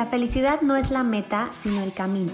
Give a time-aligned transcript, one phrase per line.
[0.00, 2.32] La felicidad no es la meta, sino el camino.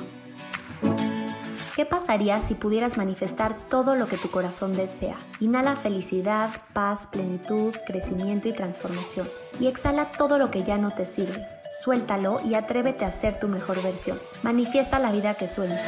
[1.74, 5.16] ¿Qué pasaría si pudieras manifestar todo lo que tu corazón desea?
[5.40, 9.26] Inhala felicidad, paz, plenitud, crecimiento y transformación.
[9.58, 11.44] Y exhala todo lo que ya no te sirve.
[11.82, 14.20] Suéltalo y atrévete a ser tu mejor versión.
[14.44, 15.82] Manifiesta la vida que sueñas.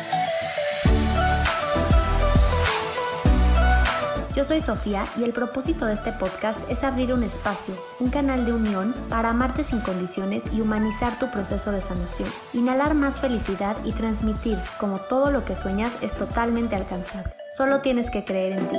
[4.38, 8.46] Yo soy Sofía y el propósito de este podcast es abrir un espacio, un canal
[8.46, 12.28] de unión para amarte sin condiciones y humanizar tu proceso de sanación.
[12.52, 17.32] Inhalar más felicidad y transmitir como todo lo que sueñas es totalmente alcanzable.
[17.56, 18.76] Solo tienes que creer en ti.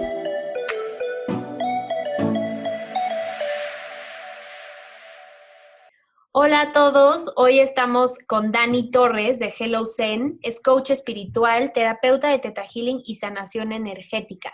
[6.31, 12.29] Hola a todos, hoy estamos con Dani Torres de Hello Zen, es coach espiritual, terapeuta
[12.29, 14.53] de Teta Healing y sanación energética.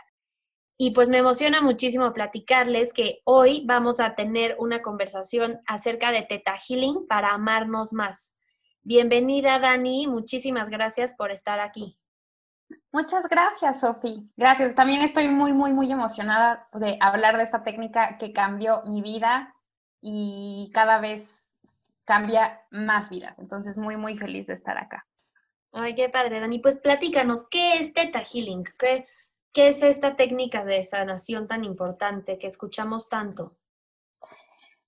[0.78, 6.24] Y pues me emociona muchísimo platicarles que hoy vamos a tener una conversación acerca de
[6.24, 8.36] Teta Healing para amarnos más.
[8.82, 10.08] Bienvenida, Dani.
[10.08, 11.98] Muchísimas gracias por estar aquí.
[12.92, 14.30] Muchas gracias, Sofi.
[14.36, 14.76] Gracias.
[14.76, 19.56] También estoy muy, muy, muy emocionada de hablar de esta técnica que cambió mi vida
[20.02, 21.54] y cada vez
[22.04, 23.40] cambia más vidas.
[23.40, 25.08] Entonces, muy, muy feliz de estar acá.
[25.72, 26.60] Ay, qué padre, Dani.
[26.60, 28.66] Pues platícanos, ¿qué es Teta Healing?
[28.78, 29.08] ¿Qué,
[29.56, 33.56] ¿Qué es esta técnica de sanación tan importante que escuchamos tanto?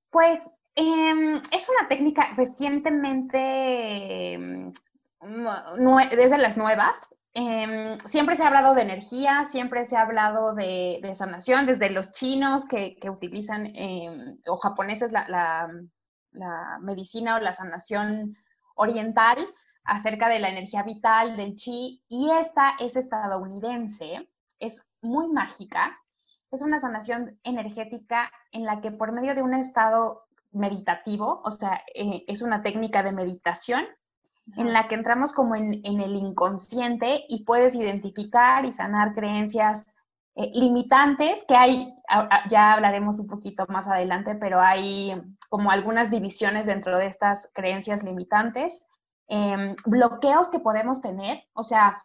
[0.10, 4.74] Pues em, es una técnica recientemente, em,
[6.12, 7.18] desde las nuevas.
[7.34, 12.12] Em, siempre se ha hablado de energía, siempre se ha hablado de, sanación, desde los
[12.12, 13.72] chinos que, utilizan,
[14.48, 15.70] o japoneses, la
[16.82, 18.36] medicina o la sanación
[18.76, 19.38] oriental
[19.86, 24.28] acerca de la energía vital, del chi, y esta es estadounidense
[24.60, 25.98] es muy mágica.
[26.52, 31.82] Es una sanación energética en la que por medio de un estado meditativo, o sea,
[31.94, 33.86] eh, es una técnica de meditación
[34.56, 39.98] en la que entramos como en, el inconsciente y puedes identificar y sanar creencias
[40.36, 41.94] eh, limitantes que hay,
[42.50, 48.04] ya hablaremos un poquito más adelante, pero hay como algunas divisiones dentro de estas creencias
[48.04, 48.86] limitantes,
[49.28, 52.02] em, bloqueos que podemos tener, o sea,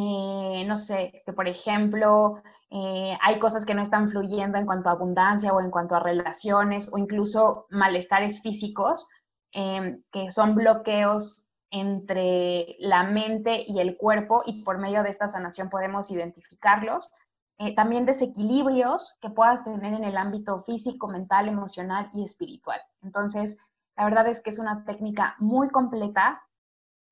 [0.00, 4.88] eh, no sé, que por ejemplo eh, hay cosas que no están fluyendo en cuanto
[4.88, 9.08] a abundancia o en cuanto a relaciones o incluso malestares físicos,
[9.50, 15.26] em, que son bloqueos entre la mente y el cuerpo y por medio de esta
[15.26, 17.10] sanación podemos identificarlos.
[17.58, 22.80] Eh, también desequilibrios que puedas tener en el ámbito físico, mental, emocional y espiritual.
[23.02, 23.58] Entonces,
[23.96, 26.40] la verdad es que es una técnica muy completa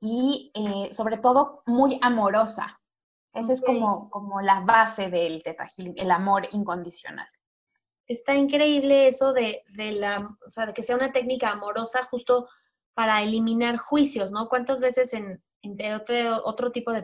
[0.00, 2.80] y eh, sobre todo muy amorosa.
[3.32, 7.28] Esa es como, como la base del Teta el amor incondicional.
[8.06, 12.48] Está increíble eso de, la, o sea, de que sea una técnica amorosa justo
[12.94, 14.48] para eliminar juicios, ¿no?
[14.48, 15.42] ¿Cuántas veces en,
[15.94, 17.02] otro, otro, tipo de,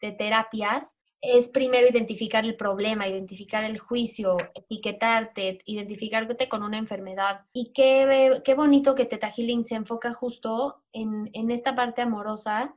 [0.00, 7.46] de terapias es primero identificar el problema, identificar el juicio, etiquetarte, identificarte con una enfermedad.
[7.52, 12.76] Y qué, qué bonito que Teta Healing se enfoca justo en, en esta parte amorosa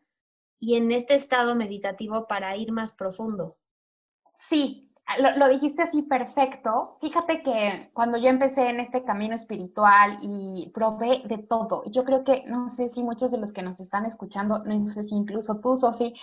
[0.60, 3.58] y en este estado meditativo para ir más profundo.
[4.34, 6.98] Sí, lo, lo, dijiste así perfecto.
[7.02, 12.24] Fíjate que cuando yo empecé en este camino espiritual y probé de todo, yo creo
[12.24, 15.60] que, no sé si muchos de los que nos están escuchando, no sé si incluso
[15.60, 16.14] tú, Sofi,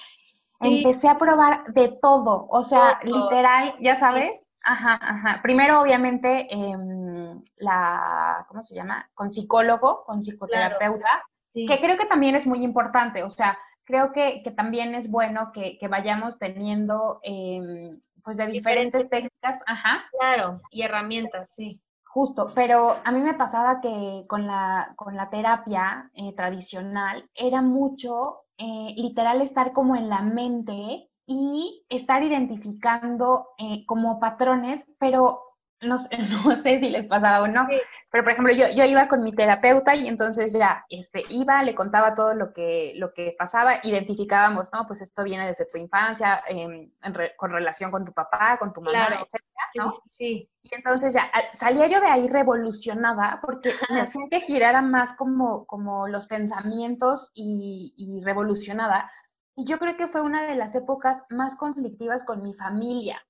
[0.61, 4.49] Empecé a probar de todo, o sea, literal, ya sabes.
[4.63, 5.41] Ajá, ajá.
[5.43, 9.09] Primero, obviamente, em, la, ¿cómo se llama?
[9.15, 11.25] Con psicólogo, con psicoterapeuta,
[11.55, 15.79] que creo que también es muy importante, o sea, creo que, también es bueno que,
[15.89, 20.05] vayamos teniendo, em, pues, de diferentes, técnicas, ajá.
[20.19, 21.81] Claro, y herramientas, sí.
[22.05, 27.61] Justo, pero a mí me pasaba que con la, con la terapia eh, tradicional era
[27.61, 35.41] mucho eh, literal estar como en la mente y estar identificando eh, como patrones, pero
[35.83, 36.17] no sé,
[36.49, 37.67] no sé si les pasaba o no,
[38.11, 41.75] pero por ejemplo, yo, yo iba con mi terapeuta y entonces ya este, iba, le
[41.75, 46.43] contaba todo lo que, lo que pasaba, identificábamos, no, pues esto viene desde tu infancia,
[46.49, 46.91] em,
[47.37, 49.91] con relación con tu papá, con tu mamá, etcétera, ¿no?
[49.91, 54.83] Sí, sí, Y entonces ya salía yo de ahí revolucionada porque me hacía que girara
[54.83, 59.11] más como, como los pensamientos y, y revolucionada.
[59.55, 63.23] Y yo creo que fue una de las épocas más conflictivas con mi familia,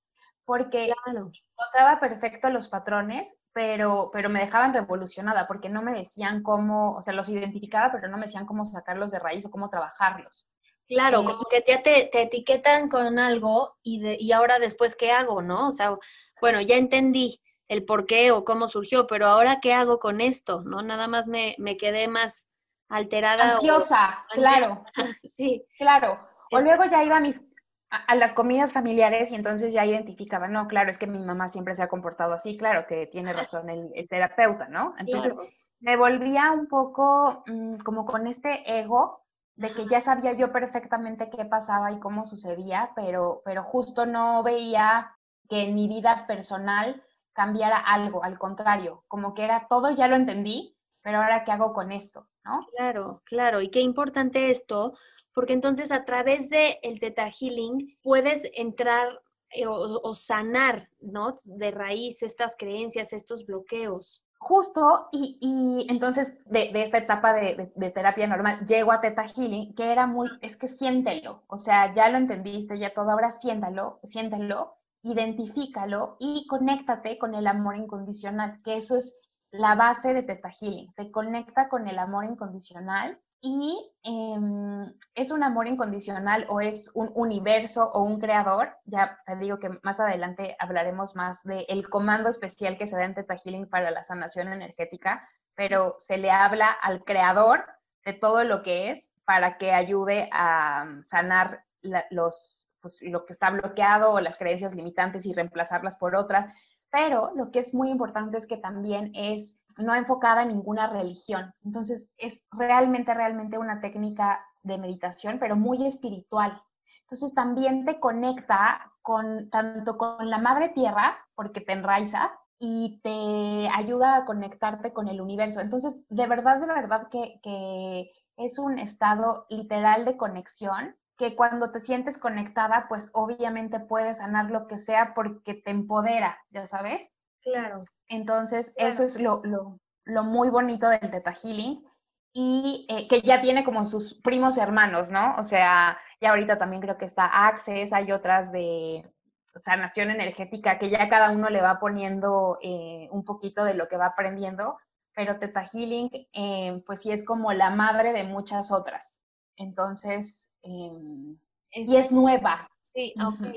[0.47, 6.93] porque encontraba perfecto los patrones, pero, pero me dejaban revolucionada porque no me decían cómo,
[6.93, 10.49] o sea, los identificaba, pero no me decían cómo sacarlos de raíz o cómo trabajarlos.
[10.87, 15.43] Claro, como que te, te, etiquetan con algo y, de, y ahora después, ¿qué hago,
[15.43, 15.67] no?
[15.67, 15.99] O sea,
[16.41, 20.63] bueno, ya entendí el por qué o cómo surgió, pero ahora, ¿qué hago con esto,
[20.65, 20.83] no?
[20.83, 22.47] Nada más me, me quedé más,
[22.89, 23.51] alterada.
[23.51, 24.85] Ansiosa, claro.
[25.37, 25.67] sí.
[25.79, 26.19] Claro.
[26.53, 27.45] O luego ya iba a mis
[27.91, 31.75] a, las comidas familiares y entonces ya identificaba, no, claro, es que mi mamá siempre
[31.75, 34.95] se ha comportado así, claro que tiene razón el, terapeuta, ¿no?
[34.99, 35.37] Entonces
[35.81, 39.25] me volvía un poco mm, como con este ego
[39.55, 44.43] de que ya sabía yo perfectamente qué pasaba y cómo sucedía, pero, pero justo no
[44.43, 45.17] veía
[45.49, 47.03] que en mi vida personal
[47.33, 51.73] cambiara algo, al contrario, como que era todo, ya lo entendí, pero ahora qué hago
[51.73, 52.67] con esto, ¿no?
[52.77, 54.95] Claro, claro, y qué importante esto,
[55.37, 61.37] porque entonces a través del el Theta Healing puedes entrar eh, o, sanar, ¿no?
[61.45, 64.23] De raíz estas creencias, estos bloqueos.
[64.39, 70.07] Justo, y, entonces de, esta etapa de, terapia normal llego a Theta Healing, que era
[70.07, 76.17] muy, es que siéntelo, o sea, ya lo entendiste, ya todo, ahora siéntalo, siéntelo, identifícalo
[76.19, 79.15] y conéctate con el amor incondicional, que eso es
[79.51, 85.45] la base de Theta Healing, te conecta con el amor incondicional y em, es un
[85.45, 88.77] amor incondicional o es un universo o un creador.
[88.87, 93.15] Ya te digo que más adelante hablaremos más del comando especial que se da en
[93.15, 97.65] Teta Healing para la sanación energética, pero se le habla al creador
[98.05, 101.65] de todo lo que es para que ayude a sanar
[102.11, 106.53] los, pues, lo que está bloqueado o las creencias limitantes y reemplazarlas por otras.
[106.91, 111.53] Pero lo que es muy importante es que también es no enfocada en ninguna religión.
[111.65, 116.63] Entonces, es realmente, realmente una técnica de meditación, pero muy espiritual.
[117.03, 123.69] Entonces, también te conecta con tanto con la madre tierra, porque te enraiza, y te
[123.69, 125.61] ayuda a conectarte con el universo.
[125.61, 131.71] Entonces, de verdad, de verdad que, que es un estado literal de conexión que cuando
[131.71, 137.11] te sientes conectada, pues obviamente puedes sanar lo que sea porque te empodera, ya sabes.
[137.43, 137.83] Claro.
[138.09, 141.85] Entonces, eso es lo, lo, muy bonito del Teta Healing
[142.33, 145.35] y eh, que ya tiene como sus primos hermanos, ¿no?
[145.39, 149.11] O sea, ya ahorita también creo que está Access, hay otras de
[149.55, 153.97] sanación energética que ya cada uno le va poniendo eh, un poquito de lo que
[153.97, 154.79] va aprendiendo,
[155.15, 159.23] pero Teta Healing, eh, pues sí es como la madre de muchas otras.
[159.57, 161.39] Entonces, em,
[161.73, 162.71] y es nueva.
[162.83, 163.57] Sí, ok.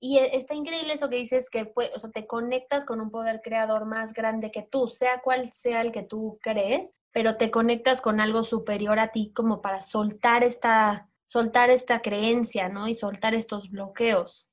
[0.00, 3.40] Y e, está increíble eso que dices que o sea, te conectas con un poder
[3.42, 8.00] creador más grande que tú, sea cual sea el que tú crees, pero te conectas
[8.00, 12.88] con algo superior a ti como para soltar esta, soltar esta creencia, ¿no?
[12.88, 14.48] Y soltar estos bloqueos.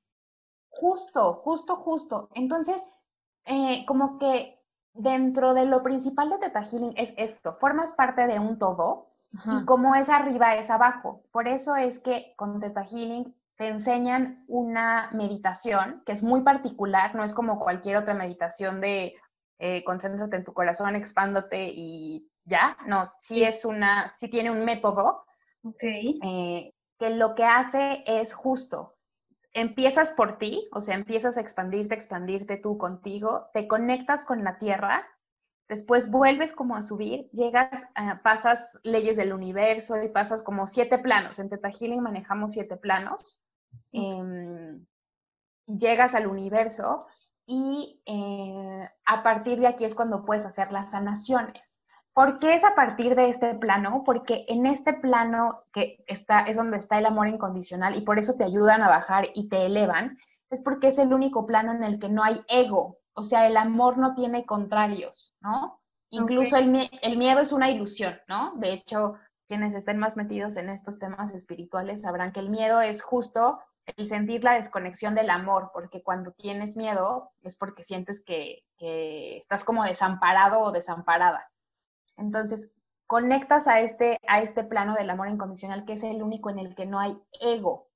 [0.69, 2.29] Justo, justo, justo.
[2.35, 2.85] Entonces,
[3.45, 4.59] eh, como que
[4.93, 9.65] dentro de lo principal de Teta Healing es esto, formas parte de un todo y
[9.65, 11.23] como es arriba es abajo.
[11.31, 17.15] Por eso es que con Teta Healing te enseñan una meditación que es muy particular,
[17.15, 19.15] no es como cualquier otra meditación de
[19.59, 24.63] eh, concéntrate en tu corazón, expándote y ya, no, sí, es una, sí tiene un
[24.63, 25.25] método
[25.81, 28.95] eh, que lo que hace es justo,
[29.53, 34.59] empiezas por ti, o sea, empiezas a expandirte, expandirte tú contigo, te conectas con la
[34.59, 35.07] tierra,
[35.67, 37.87] después vuelves como a subir, llegas,
[38.23, 41.39] pasas leyes del universo y pasas como siete planos.
[41.39, 43.39] En Teta Healing manejamos siete planos.
[43.91, 44.85] Em,
[45.65, 47.07] llegas al universo
[47.45, 51.79] y eh, a partir de aquí es cuando puedes hacer las sanaciones.
[52.13, 54.03] ¿Por qué es a partir de este plano?
[54.03, 58.35] Porque en este plano que está, es donde está el amor incondicional y por eso
[58.35, 60.17] te ayudan a bajar y te elevan,
[60.49, 63.57] es porque es el único plano en el que no hay ego, o sea, el
[63.57, 65.81] amor no tiene contrarios, ¿no?
[66.11, 68.53] Incluso el, el, miedo es una ilusión, ¿no?
[68.57, 69.15] De hecho,
[69.47, 73.59] quienes estén más metidos en estos temas espirituales sabrán que el miedo es justo
[73.95, 79.63] el sentir la desconexión del amor, porque cuando tienes miedo es porque sientes que, estás
[79.63, 81.49] como desamparado o desamparada.
[82.17, 82.71] Entonces,
[83.07, 86.75] conectas a este, a este plano del amor incondicional, que es el único en el
[86.75, 87.86] que no hay ego,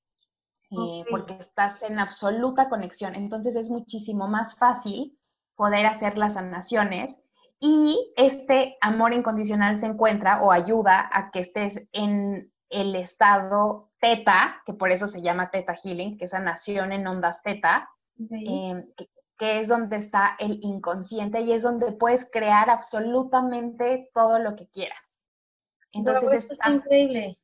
[0.72, 3.14] eh, porque estás en absoluta conexión.
[3.14, 5.18] Entonces, es muchísimo más fácil
[5.54, 7.22] poder hacer las sanaciones
[7.60, 14.62] y este amor incondicional se encuentra o ayuda a que estés en el estado teta,
[14.66, 17.88] que por eso se llama teta healing, que es sanación en ondas teta,
[18.18, 24.56] em, que, es donde está el inconsciente y es donde puedes crear absolutamente todo lo
[24.56, 25.24] que quieras.
[25.92, 27.38] Entonces es increíble.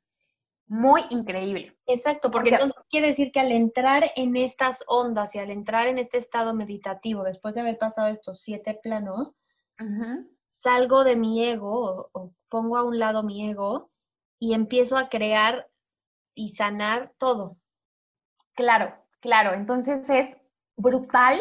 [0.68, 1.76] Muy increíble.
[1.86, 5.96] Exacto, porque entonces quiere decir que al entrar en estas ondas y al entrar en
[5.98, 9.34] este estado meditativo, después de haber pasado estos siete planos,
[10.48, 13.90] salgo de mi ego o pongo a un lado mi ego
[14.38, 15.68] y empiezo a crear
[16.34, 17.56] y sanar todo.
[18.54, 19.54] Claro, claro.
[19.54, 20.38] Entonces es
[20.76, 21.40] brutal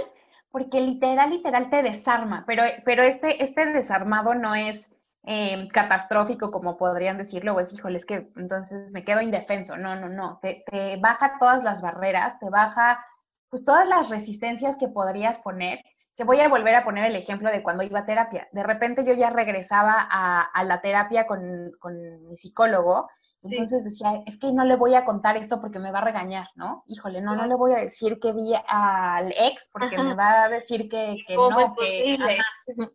[0.49, 4.96] porque literal, literal te desarma, pero, pero este, este desarmado no es
[5.29, 9.75] eh, catastrófico, como podrían decirlo, o es, híjole, es que entonces me quedo indefenso.
[9.75, 10.39] No, no, no.
[10.41, 13.05] Te, te, baja todas las barreras, te baja
[13.49, 15.81] pues todas las resistencias que podrías poner.
[16.15, 18.47] Que voy a volver a poner el ejemplo de cuando iba a terapia.
[18.53, 23.09] De repente yo ya regresaba a, a la terapia con, con, mi psicólogo,
[23.43, 26.47] entonces decía, es que no le voy a contar esto porque me va a regañar,
[26.55, 26.83] ¿no?
[26.87, 30.49] Híjole, no, no le voy a decir que vi al ex porque me va a
[30.49, 31.59] decir que, que ¿Cómo no.
[31.59, 32.37] es que, posible?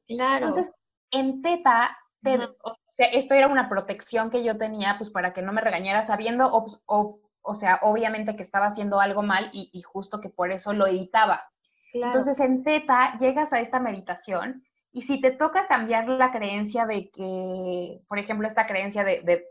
[0.08, 0.46] Claro.
[0.46, 0.72] Entonces,
[1.12, 5.42] en Teta te, o sea, esto era una protección que yo tenía, pues para que
[5.42, 9.70] no me regañara, sabiendo, o, o, o sea, obviamente que estaba haciendo algo mal y,
[9.72, 11.50] y, justo que por eso lo editaba.
[11.90, 12.06] Claro.
[12.06, 17.10] Entonces, en Teta llegas a esta meditación y si te toca cambiar la creencia de
[17.10, 19.46] que, por ejemplo, esta creencia de, de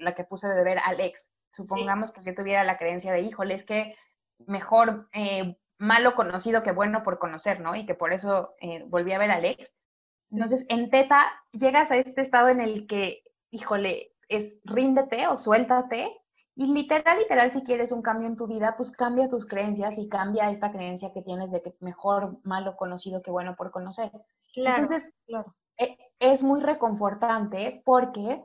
[0.00, 2.16] la que puse de ver al ex, supongamos sí.
[2.16, 3.96] que yo tuviera la creencia de, híjole, es que
[4.46, 7.74] mejor eh, malo conocido que bueno por conocer, ¿no?
[7.74, 9.74] Y que por eso eh, volví a ver al ex
[10.34, 16.10] entonces, en teta llegas a este estado en el que, híjole, es ríndete o suéltate.
[16.56, 20.08] Y literal, literal, si quieres un cambio en tu vida, pues cambia tus creencias y
[20.08, 24.10] cambia esta creencia que tienes de que mejor malo conocido que bueno por conocer.
[24.52, 25.54] Claro, Entonces, claro.
[26.18, 28.42] es muy reconfortante porque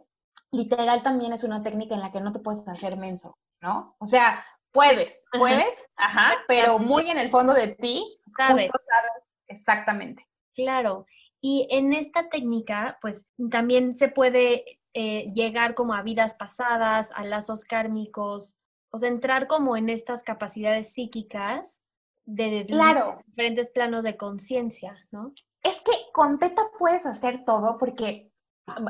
[0.52, 3.96] literal también es una técnica en la que no te puedes hacer menso, ¿no?
[3.98, 8.72] O sea, puedes, puedes, ajá, pero muy en el fondo de ti, sabes.
[8.72, 10.28] justo sabes exactamente.
[10.54, 11.06] Claro.
[11.42, 17.24] Y en esta técnica, pues también se puede eh, llegar como a vidas pasadas, a
[17.24, 18.58] lazos kármicos,
[18.92, 21.80] o sea, entrar como en estas capacidades psíquicas
[22.26, 23.22] de, de claro.
[23.28, 25.34] diferentes planos de conciencia, ¿no?
[25.64, 28.32] Es que con Teta puedes hacer todo porque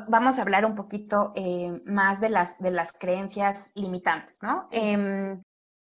[0.08, 4.68] vamos a hablar un poquito eh, más de las, de las creencias limitantes, ¿no?
[4.72, 5.38] Eh,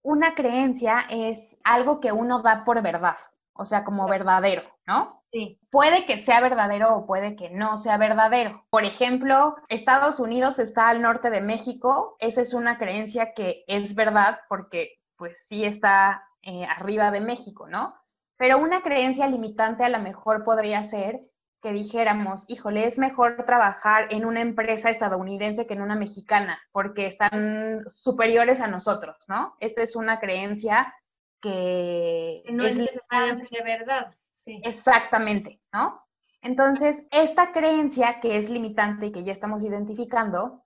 [0.03, 3.17] una creencia es algo que uno da por verdad,
[3.55, 5.24] o sea, como verdadero, ¿no?
[5.35, 5.59] Sí.
[5.69, 8.65] Puede que sea verdadero o puede que no sea verdadero.
[8.71, 12.15] Por ejemplo, Estados Unidos está al norte de México.
[12.21, 17.67] Esa es una creencia que es verdad porque pues sí está eh, arriba de México,
[17.67, 17.97] ¿no?
[18.37, 21.19] Pero una creencia limitante a lo mejor podría ser
[21.61, 27.07] que dijéramos, híjole, es mejor trabajar en una empresa estadounidense que en una mexicana porque
[27.07, 29.57] están superiores a nosotros, ¿no?
[29.59, 30.95] Esta es una creencia
[31.41, 34.15] que no es, es necesariamente verdad.
[34.47, 36.05] Exactamente, ¿no?
[36.43, 40.63] Entonces, esta creencia que es limitante y que ya estamos identificando,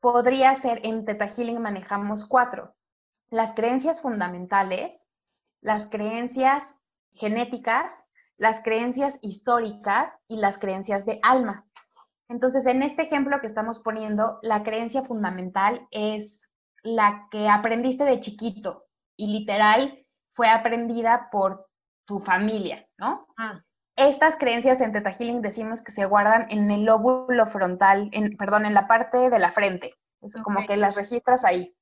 [0.00, 2.74] podría ser, en Teta Healing manejamos cuatro.
[3.30, 5.06] Las creencias fundamentales,
[5.60, 6.76] las creencias
[7.12, 7.92] genéticas,
[8.36, 11.66] las creencias históricas y las creencias de alma.
[12.28, 16.50] Entonces, en este ejemplo que estamos poniendo, la creencia fundamental es
[16.82, 18.86] la que aprendiste de chiquito
[19.16, 21.68] y literal fue aprendida por
[22.06, 23.26] tu familia, ¿no?
[23.36, 23.60] Ah.
[23.96, 28.66] Estas creencias en Teta Healing decimos que se guardan en el lóbulo frontal, en, perdón,
[28.66, 29.94] en la parte de la frente.
[30.20, 30.42] Es okay.
[30.42, 31.74] como que las registras ahí.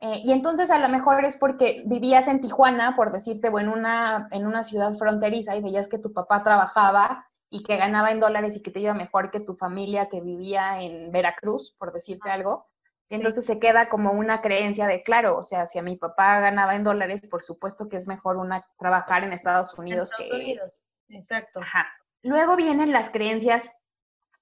[0.00, 3.68] Eh, y entonces a lo mejor es porque vivías en Tijuana, por decirte, o en
[3.68, 8.18] una, en una ciudad fronteriza y veías que tu papá trabajaba y que ganaba en
[8.18, 12.30] dólares y que te iba mejor que tu familia que vivía en Veracruz, por decirte
[12.30, 12.34] ah.
[12.34, 12.66] algo.
[13.04, 13.16] Sí.
[13.16, 16.74] Entonces se queda como una creencia de, claro, o sea, si a mi papá ganaba
[16.74, 20.44] en dólares, por supuesto que es mejor una trabajar en Estados Unidos en Estados que...
[20.44, 20.82] Unidos.
[21.08, 21.60] Exacto.
[21.60, 21.86] Ajá.
[22.22, 23.70] Luego vienen las creencias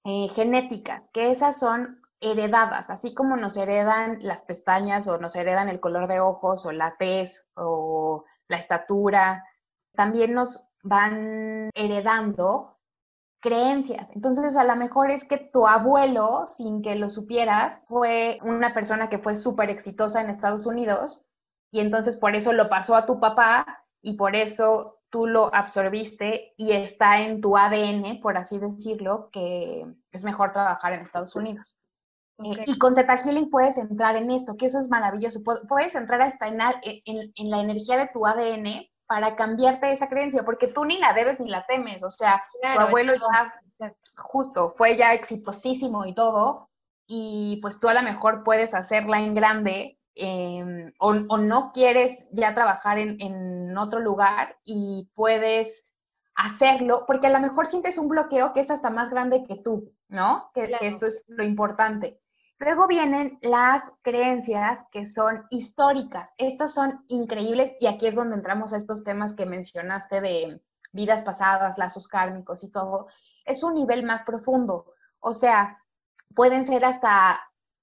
[0.04, 5.68] eh, genéticas, que esas son heredadas, así como nos heredan las pestañas o nos heredan
[5.68, 9.44] el color de ojos o la tez o la estatura,
[9.94, 12.78] también nos van heredando
[13.40, 14.10] creencias.
[14.14, 19.08] Entonces, a lo mejor es que tu abuelo, sin que lo supieras, fue una persona
[19.08, 21.22] que fue súper exitosa en Estados Unidos
[21.72, 26.52] y entonces por eso lo pasó a tu papá y por eso tú lo absorbiste
[26.56, 31.80] y está en tu ADN, por así decirlo, que es mejor trabajar en Estados Unidos.
[32.36, 32.52] Okay.
[32.52, 35.40] Eh, y con Teta Healing puedes entrar en esto, que eso es maravilloso.
[35.68, 40.44] Puedes entrar hasta en, en, en la energía de tu ADN para cambiarte esa creencia,
[40.44, 44.72] porque tú ni la debes ni la temes, o sea, claro, tu abuelo ya, justo,
[44.76, 46.70] fue ya exitosísimo y todo,
[47.08, 52.28] y pues tú a lo mejor puedes hacerla en grande, eh, o, o, no quieres
[52.30, 55.90] ya trabajar en, en, otro lugar y puedes
[56.36, 59.92] hacerlo, porque a lo mejor sientes un bloqueo que es hasta más grande que tú,
[60.06, 60.52] ¿no?
[60.54, 60.78] Que, claro.
[60.78, 62.20] que esto es lo importante.
[62.60, 66.34] Luego vienen las creencias que son históricas.
[66.36, 70.60] Estas son increíbles y aquí es donde entramos a estos temas que mencionaste de
[70.92, 73.08] vidas pasadas, lazos kármicos y todo.
[73.46, 74.92] Es un nivel más profundo.
[75.20, 75.82] O sea,
[76.34, 77.40] pueden ser hasta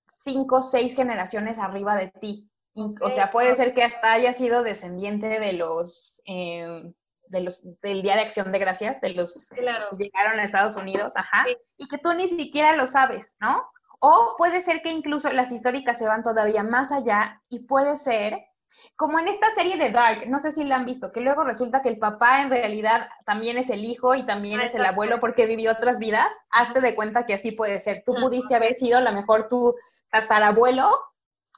[0.07, 2.47] cinco o seis generaciones arriba de ti.
[2.75, 3.07] Okay.
[3.07, 6.93] O sea, puede ser que hasta haya sido descendiente de los, eh,
[7.29, 9.65] de los, del Día de Acción de Gracias, de los que
[9.97, 13.67] llegaron a Estados Unidos, ajá, y que tú ni siquiera lo sabes, ¿no?
[13.99, 18.47] O puede ser que incluso las históricas se van todavía más allá y puede ser
[18.95, 21.81] como en esta serie de Dark, no sé si la han visto, que luego resulta
[21.81, 25.45] que el papá en realidad también es el hijo y también es el abuelo porque
[25.45, 26.33] vivió otras vidas.
[26.51, 28.03] Hazte de cuenta que así puede ser.
[28.05, 29.73] Tú pudiste haber sido a lo mejor tu
[30.11, 30.89] tatarabuelo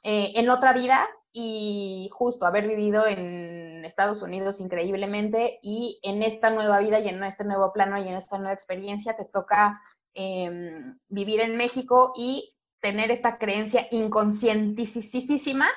[0.02, 6.50] eh, en otra vida y justo haber vivido en Estados Unidos increíblemente y en esta
[6.50, 9.80] nueva vida y en este nuevo plano y en esta nueva experiencia te toca
[10.14, 15.68] em, vivir en México y tener esta creencia inconscientísima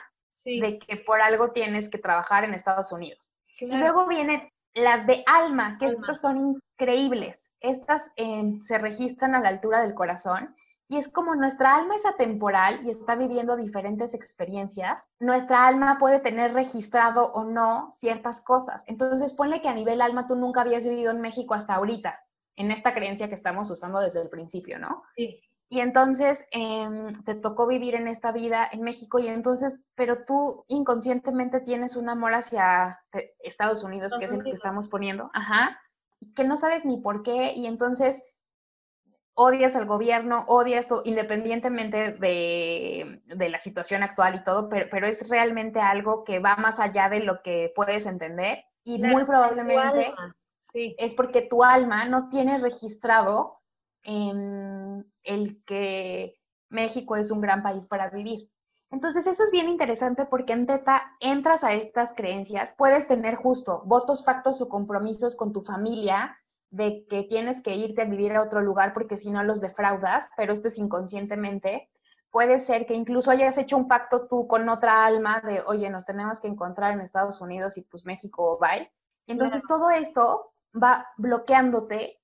[0.45, 3.33] de que por algo tienes que trabajar en Estados Unidos.
[3.59, 7.51] Y luego vienen las de alma, que estas son increíbles.
[7.59, 10.55] Estas em, se registran a la altura del corazón
[10.87, 16.19] y es como nuestra alma es atemporal y está viviendo diferentes experiencias, nuestra alma puede
[16.19, 18.83] tener registrado o no ciertas cosas.
[18.87, 22.19] Entonces, ponle que a nivel alma tú nunca habías vivido en México hasta ahorita,
[22.55, 25.03] en esta creencia que estamos usando desde el principio, ¿no?
[25.15, 25.41] Sí.
[25.69, 30.65] Y entonces em, te tocó vivir en esta vida en México y entonces, pero tú
[30.67, 32.99] inconscientemente tienes un amor hacia
[33.39, 35.79] Estados Unidos, que es el que estamos poniendo, ajá,
[36.35, 38.23] que no sabes ni por qué y entonces
[39.33, 45.07] odias al gobierno, odias todo, independientemente de, de, la situación actual y todo, pero, pero,
[45.07, 50.13] es realmente algo que va más allá de lo que puedes entender y muy probablemente
[50.73, 53.59] es porque tu alma no tiene registrado
[54.03, 56.35] el que
[56.69, 58.49] México es un gran país para vivir.
[58.91, 63.81] Entonces, eso es bien interesante porque en Teta entras a estas creencias, puedes tener justo
[63.85, 66.37] votos, pactos o compromisos con tu familia
[66.69, 70.29] de que tienes que irte a vivir a otro lugar porque si no los defraudas,
[70.37, 71.89] pero esto es inconscientemente.
[72.29, 76.05] Puede ser que incluso hayas hecho un pacto tú con otra alma de, oye, nos
[76.05, 78.91] tenemos que encontrar en Estados Unidos y pues México, bye.
[79.25, 82.19] Entonces, todo esto va bloqueándote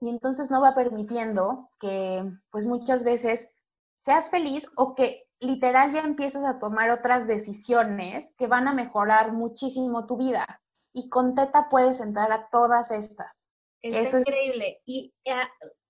[0.00, 3.54] y entonces no va permitiendo que pues muchas veces
[3.94, 9.32] seas feliz o que literal ya empiezas a tomar otras decisiones que van a mejorar
[9.32, 10.62] muchísimo tu vida.
[10.92, 13.50] Y con Teta puedes entrar a todas estas.
[13.80, 14.80] Eso es increíble.
[14.84, 15.32] Y eh,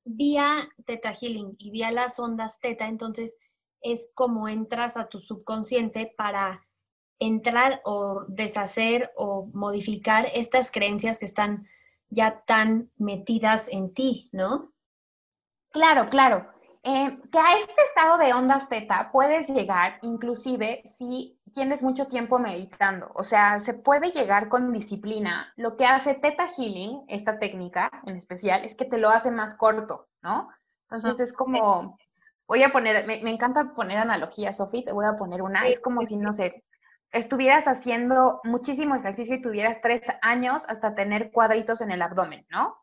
[0.05, 3.35] vía Teta Healing y vía las ondas Teta, entonces
[3.83, 6.67] es como entras a tu subconsciente para
[7.19, 11.69] entrar o deshacer o modificar estas creencias que están
[12.13, 14.73] ya tan metidas en ti, ¿no?
[15.71, 16.47] Claro, claro.
[16.85, 22.39] Eh, que a este estado de ondas teta puedes llegar inclusive si tienes mucho tiempo
[22.39, 23.11] meditando.
[23.15, 25.53] O sea, se puede llegar con disciplina.
[25.57, 29.55] Lo que hace Teta Healing, esta técnica en especial, es que te lo hace más
[29.55, 30.49] corto, ¿no?
[30.91, 31.97] Entonces es como,
[32.47, 35.67] voy a poner, me, encanta poner analogías, Sofi, te voy a poner una.
[35.69, 36.65] Es como si, no sé,
[37.13, 42.79] estuvieras haciendo muchísimo ejercicio y tuvieras tres años hasta tener cuadritos en el abdomen, ¿no?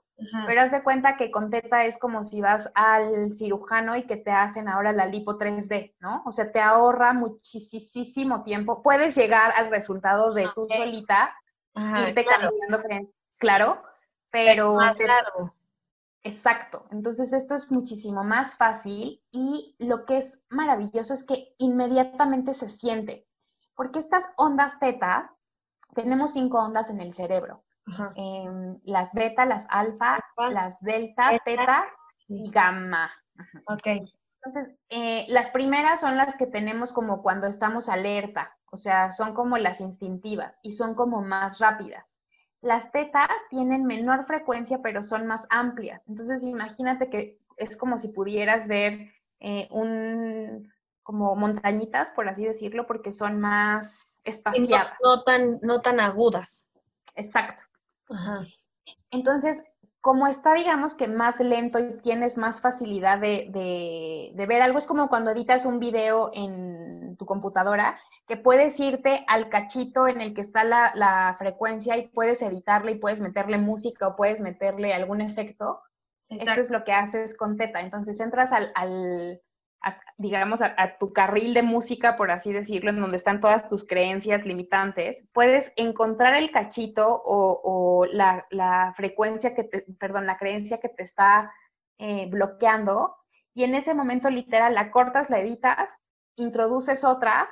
[0.46, 4.18] Pero haz de cuenta que con teta es como si vas al cirujano y que
[4.18, 6.24] te hacen ahora la lipo 3D, ¿no?
[6.26, 8.82] O sea, te ahorra muchísimo tiempo.
[8.82, 11.34] Puedes llegar al resultado de tú solita,
[11.74, 12.50] y te claro.
[12.50, 13.84] cambiando, claro,
[14.30, 14.78] pero...
[16.22, 16.86] Exacto.
[16.92, 22.68] Entonces esto es muchísimo más fácil y lo que es maravilloso es que inmediatamente se
[22.68, 23.29] siente.
[23.80, 25.34] Porque estas ondas teta,
[25.96, 27.64] tenemos cinco ondas en el cerebro.
[28.18, 30.20] Em, las beta, las alfa,
[30.52, 31.86] las delta, teta
[32.28, 33.10] y gamma.
[34.44, 39.34] Entonces, eh, las primeras son las que tenemos como cuando estamos alerta, o sea, son
[39.34, 42.20] como las instintivas y son como más rápidas.
[42.60, 46.06] Las tetas tienen menor frecuencia, pero son más amplias.
[46.10, 50.70] Entonces, imagínate que es como si pudieras ver eh, un,
[51.10, 54.94] como montañitas, por así decirlo, porque son más espaciadas.
[55.04, 56.70] No, tan, no tan agudas.
[57.16, 57.64] Exacto.
[59.10, 59.64] Entonces,
[60.02, 65.10] como está, digamos que más lento y tienes más facilidad de, ver algo, es como
[65.10, 70.42] cuando editas un video en tu computadora, que puedes irte al cachito en el que
[70.42, 75.82] está la, frecuencia y puedes editarle y puedes meterle música o puedes meterle algún efecto.
[76.30, 77.80] Esto es lo que haces con Teta.
[77.80, 79.42] Entonces entras al,
[80.18, 84.46] digamos, a, tu carril de música, por así decirlo, en donde están todas tus creencias
[84.46, 91.04] limitantes, puedes encontrar el cachito o, la, frecuencia que te, perdón, la creencia que te
[91.04, 91.52] está
[91.98, 93.16] eh, bloqueando
[93.54, 95.98] y en ese momento literal la cortas, la editas,
[96.36, 97.50] introduces otra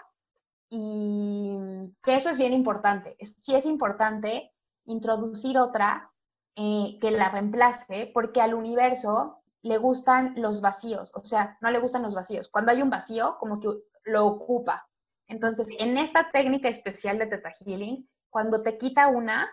[0.70, 1.56] y
[2.04, 3.16] que eso es bien importante.
[3.20, 4.52] Es, sí es importante
[4.86, 6.12] introducir otra
[6.56, 11.80] eh, que la reemplace porque al universo le gustan los vacíos, o sea, no le
[11.80, 12.50] gustan los vacíos.
[12.50, 13.70] Cuando hay un vacío, como que
[14.06, 14.88] lo ocupa.
[15.28, 19.50] Entonces, en esta técnica especial de Teta Healing, cuando te quita una,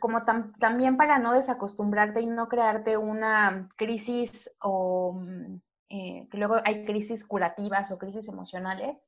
[0.00, 0.24] como
[0.58, 6.84] también para no desacostumbrarte y no crearte una crisis o mm, eh, que luego hay
[6.84, 8.98] crisis curativas o crisis emocionales,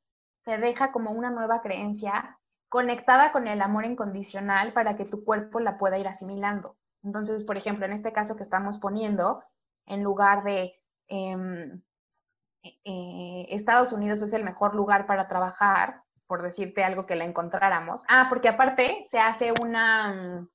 [0.44, 5.60] te deja como una nueva creencia conectada con el amor incondicional para que tu cuerpo
[5.60, 6.76] la pueda ir asimilando.
[7.02, 9.42] Entonces, por ejemplo, en este caso que estamos poniendo,
[9.86, 10.74] en lugar de
[11.08, 11.82] em,
[12.62, 18.02] eh, Estados Unidos es el mejor lugar para trabajar, por decirte algo que la encontráramos.
[18.08, 20.48] Ah, porque aparte se hace una,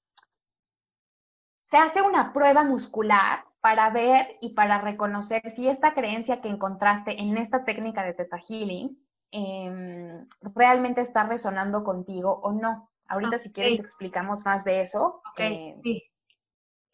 [1.61, 7.19] se hace una prueba muscular para ver y para reconocer si esta creencia que encontraste
[7.19, 8.97] en esta técnica de Theta Healing
[9.31, 12.89] em, realmente está resonando contigo o no.
[13.07, 15.21] Ahorita si quieres explicamos más de eso.
[15.31, 16.03] Ok, eh, sí.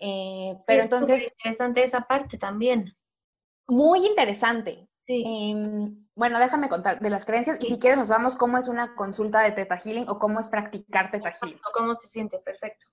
[0.05, 1.23] Eh, pero entonces...
[1.23, 2.93] interesante esa parte también.
[3.67, 4.89] Muy interesante.
[5.07, 5.23] Sí.
[5.25, 8.95] Em, bueno, déjame contar de las creencias y si quieres nos vamos cómo es una
[8.95, 11.59] consulta de Teta Healing o cómo es practicar Teta Healing.
[11.73, 12.85] cómo se siente, perfecto.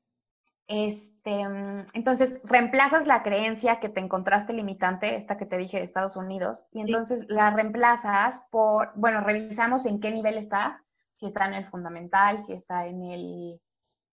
[0.68, 5.83] Este, mm, entonces, reemplazas la creencia que te encontraste limitante, esta que te dije de
[5.83, 10.85] Estados Unidos, y entonces la reemplazas por, bueno, revisamos en qué nivel está,
[11.16, 13.61] si está en el fundamental, si está en el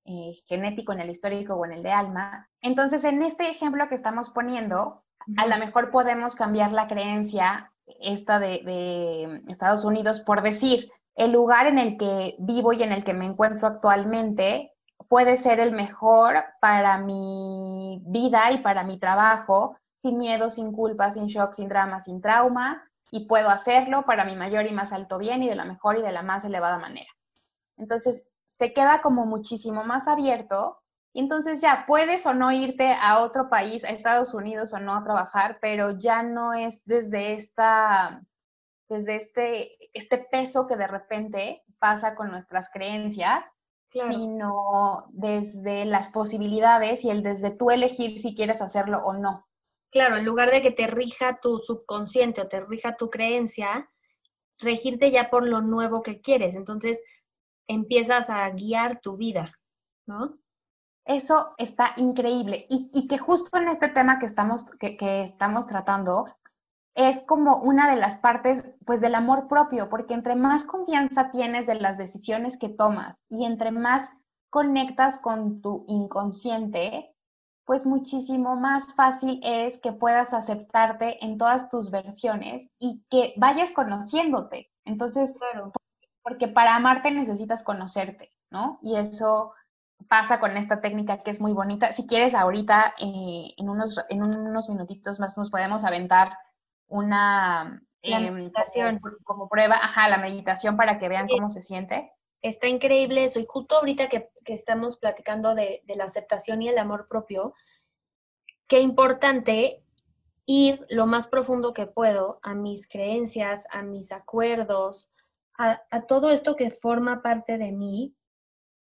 [0.07, 2.49] eh, genético, en el histórico o en el de alma.
[2.61, 5.03] Entonces, en este ejemplo que estamos poniendo,
[5.35, 11.67] a lo mejor podemos cambiar la creencia esta de, Estados Unidos por decir, el lugar
[11.67, 14.73] en el que vivo y en el que me encuentro actualmente
[15.09, 21.11] puede ser el mejor para mi vida y para mi trabajo, sin miedo, sin culpa,
[21.11, 25.17] sin shock, sin drama, sin trauma, y puedo hacerlo para mi mayor y más alto
[25.17, 27.09] bien y de la mejor y de la más elevada manera.
[27.77, 30.81] Entonces, se queda como muchísimo más abierto
[31.13, 34.95] y entonces ya puedes o no irte a otro país, a Estados Unidos o no
[34.95, 38.23] a trabajar, pero ya no es desde esta,
[38.87, 43.43] desde este, este peso que de repente pasa con nuestras creencias,
[43.91, 49.47] sino desde las posibilidades y el desde tú elegir si quieres hacerlo o no.
[49.91, 53.89] Claro, en lugar de que te rija tu subconsciente o te rija tu creencia,
[54.59, 56.55] regirte ya por lo nuevo que quieres.
[56.55, 57.01] Entonces
[57.67, 59.51] empiezas a guiar tu vida,
[60.05, 60.37] ¿no?
[61.05, 62.65] Eso está increíble.
[62.69, 66.25] Y, que justo en este tema que estamos, que, estamos tratando,
[66.95, 71.65] es como una de las partes, pues, del amor propio, porque entre más confianza tienes
[71.65, 74.11] de las decisiones que tomas y entre más
[74.49, 77.13] conectas con tu inconsciente,
[77.65, 83.71] pues muchísimo más fácil es que puedas aceptarte en todas tus versiones y que vayas
[83.71, 84.71] conociéndote.
[84.85, 85.35] Entonces,
[86.27, 88.79] porque para amarte necesitas conocerte, ¿no?
[88.81, 89.53] Y eso
[90.09, 91.93] pasa con esta técnica que es muy bonita.
[91.93, 96.37] Si quieres, ahorita eh, en, unos, en unos minutitos más nos podemos aventar
[96.87, 98.99] una em, meditación.
[99.23, 102.11] Como, prueba, ajá, la meditación para que vean cómo se siente.
[102.41, 103.39] Está increíble eso.
[103.39, 107.53] Y justo ahorita que, que estamos platicando de, de, la aceptación y el amor propio,
[108.67, 109.81] qué importante
[110.45, 115.09] ir lo más profundo que puedo a mis creencias, a mis acuerdos,
[115.57, 118.15] a, todo esto que forma parte de mí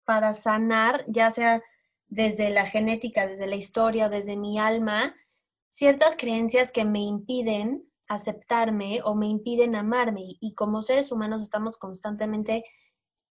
[0.05, 1.63] para sanar, ya sea
[2.09, 5.15] desde la genética, desde la historia, desde mi alma,
[5.73, 10.37] ciertas creencias que me impiden aceptarme o me impiden amarme.
[10.41, 12.65] Y como seres humanos estamos constantemente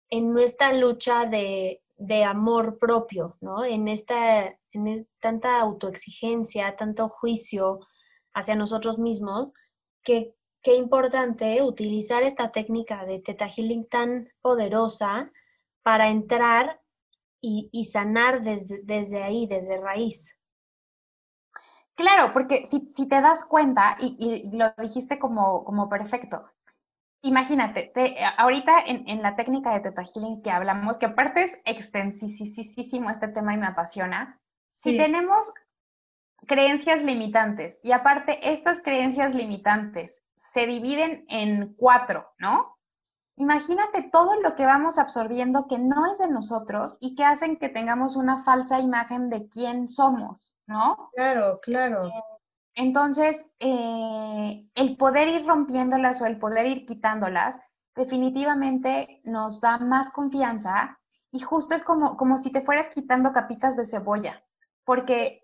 [0.08, 1.80] en nuestra lucha de,
[2.26, 3.64] amor propio, ¿no?
[3.64, 7.78] En esta, en tanta autoexigencia, tanto juicio
[8.34, 9.52] hacia nosotros mismos,
[10.02, 15.30] que qué importante utilizar esta técnica de Teta Healing tan poderosa
[15.82, 16.80] para entrar
[17.44, 20.38] y, sanar desde, desde, ahí, desde raíz.
[21.96, 26.48] Claro, porque si, te das cuenta, y, lo dijiste como, como perfecto,
[27.20, 33.10] imagínate, te, ahorita en, la técnica de Teta Healing que hablamos, que aparte es extensísimo
[33.10, 35.52] este tema y me apasiona, si tenemos
[36.46, 42.78] creencias limitantes y aparte estas creencias limitantes se dividen en cuatro, ¿no?
[43.36, 47.70] Imagínate todo lo que vamos absorbiendo que no es de nosotros y que hacen que
[47.70, 51.10] tengamos una falsa imagen de quién somos, ¿no?
[51.14, 52.08] Claro, claro.
[52.08, 52.12] Eh,
[52.74, 57.58] entonces, eh, el poder ir rompiéndolas o el poder ir quitándolas
[57.94, 60.98] definitivamente nos da más confianza
[61.30, 64.44] y justo es como, como si te fueras quitando capitas de cebolla,
[64.84, 65.41] porque,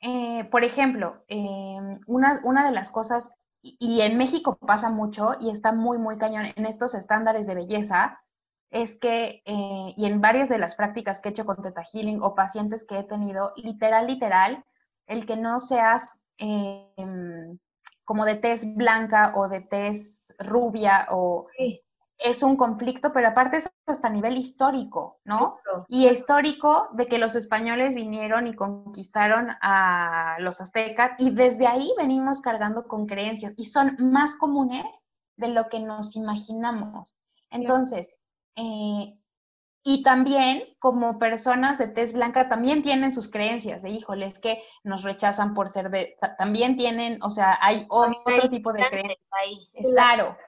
[0.00, 1.24] eh, por ejemplo,
[2.06, 6.46] una, una de las cosas y en México pasa mucho y está muy, muy cañón
[6.54, 8.20] en estos estándares de belleza,
[8.70, 12.22] es que, eh, y en varias de las prácticas que he hecho con Teta Healing
[12.22, 14.64] o pacientes que he tenido, literal, literal,
[15.06, 17.58] el que no seas em,
[18.04, 21.46] como de tez blanca o de tez rubia o
[22.24, 25.58] es un conflicto, pero aparte es hasta a nivel histórico, ¿no?
[25.88, 31.92] Y histórico de que los españoles vinieron y conquistaron a los aztecas y desde ahí
[31.98, 35.06] venimos cargando con creencias y son más comunes
[35.36, 37.14] de lo que nos imaginamos.
[37.50, 38.18] Entonces,
[38.56, 39.18] eh,
[39.82, 44.62] y también como personas de tez blanca también tienen sus creencias de, híjole, es que
[44.82, 49.28] nos rechazan por ser de, también tienen, o sea, hay otro tipo de creencias.
[49.30, 49.58] Ahí,
[49.92, 50.38] claro.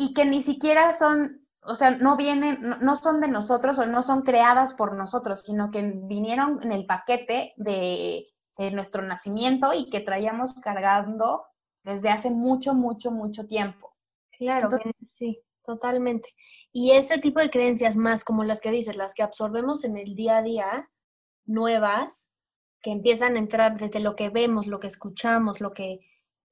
[0.00, 4.00] Y que ni siquiera son, o sea, no vienen, no, son de nosotros o no
[4.00, 8.26] son creadas por nosotros, sino que vinieron en el paquete de,
[8.72, 11.44] nuestro nacimiento y que traíamos cargando
[11.82, 13.96] desde hace mucho, mucho, mucho tiempo.
[14.32, 14.68] Claro,
[15.06, 15.42] sí.
[15.64, 16.30] Totalmente.
[16.72, 20.14] Y ese tipo de creencias más como las que dices, las que absorbemos en el
[20.14, 20.90] día a día,
[21.44, 22.28] nuevas,
[22.82, 26.00] que empiezan a entrar desde lo que vemos, lo que escuchamos, lo que,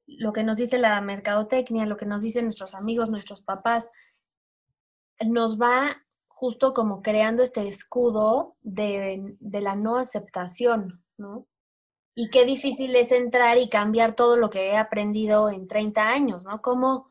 [0.09, 3.91] lo que nos dice la mercadotecnia, lo que nos dicen nuestros amigos, nuestros papás,
[5.25, 11.47] nos va justo como creando este escudo de, de la no aceptación, ¿no?
[12.15, 16.45] Y qué difícil es entrar y cambiar todo lo que he aprendido en 30 años,
[16.45, 16.61] ¿no?
[16.61, 17.09] Como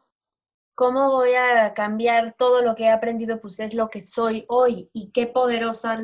[0.77, 3.41] ¿Cómo voy a cambiar todo lo que he aprendido?
[3.41, 5.99] Pues es lo que soy hoy y qué poderosa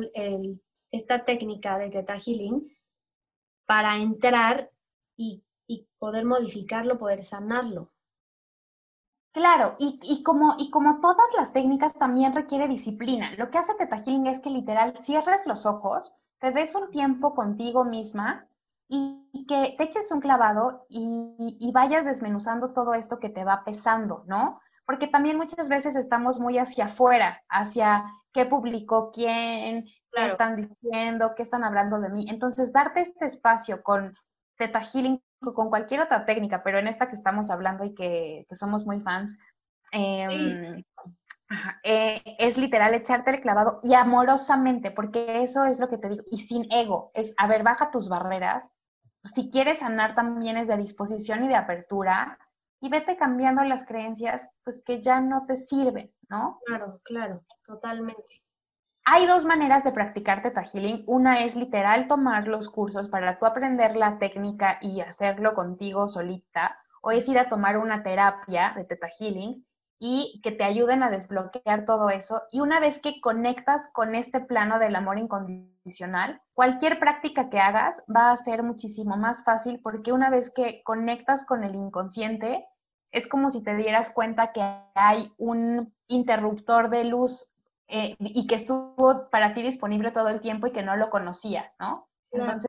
[0.90, 2.76] esta técnica de Theta Healing
[3.66, 4.72] para entrar
[5.16, 5.43] y,
[6.04, 7.90] poder modificarlo, poder sanarlo.
[9.32, 13.32] Claro, y, como, y como todas las técnicas también requiere disciplina.
[13.38, 17.34] Lo que hace Theta Healing es que literal cierres los ojos, te des un tiempo
[17.34, 18.46] contigo misma
[18.86, 23.64] y, que te eches un clavado y, y, vayas desmenuzando todo esto que te va
[23.64, 24.60] pesando, ¿no?
[24.86, 31.32] porque también muchas veces estamos muy hacia afuera, hacia qué publicó quién, qué están diciendo,
[31.34, 32.26] qué están hablando de mí.
[32.28, 34.14] Entonces, darte este espacio con
[34.56, 38.86] Teta Healing, con cualquier otra técnica, pero en esta que estamos hablando y que, somos
[38.86, 39.38] muy fans,
[39.92, 40.82] em,
[41.82, 46.22] eh, es literal echarte el clavado y amorosamente, porque eso es lo que te digo,
[46.30, 48.68] y sin ego, es, a ver, baja tus barreras.
[49.24, 52.38] Si quieres sanar también es de disposición y de apertura,
[52.80, 56.60] y vete cambiando las creencias, pues que ya no te sirven, ¿no?
[56.66, 58.43] Claro, claro, totalmente.
[59.06, 61.04] Hay dos maneras de practicar Teta Healing.
[61.06, 66.78] Una es literal tomar los cursos para tú aprender la técnica y hacerlo contigo solita,
[67.02, 69.66] o es ir a tomar una terapia de Teta Healing
[69.98, 72.44] y que te ayuden a desbloquear todo eso.
[72.50, 78.02] Y una vez que conectas con este plano del amor incondicional, cualquier práctica que hagas
[78.08, 82.66] va a ser muchísimo más fácil porque una vez que conectas con el inconsciente,
[83.12, 84.62] es como si te dieras cuenta que
[84.94, 87.53] hay un interruptor de luz
[87.88, 91.74] eh, y que estuvo para ti disponible todo el tiempo y que no lo conocías,
[91.78, 92.08] ¿no?
[92.30, 92.68] Entonces,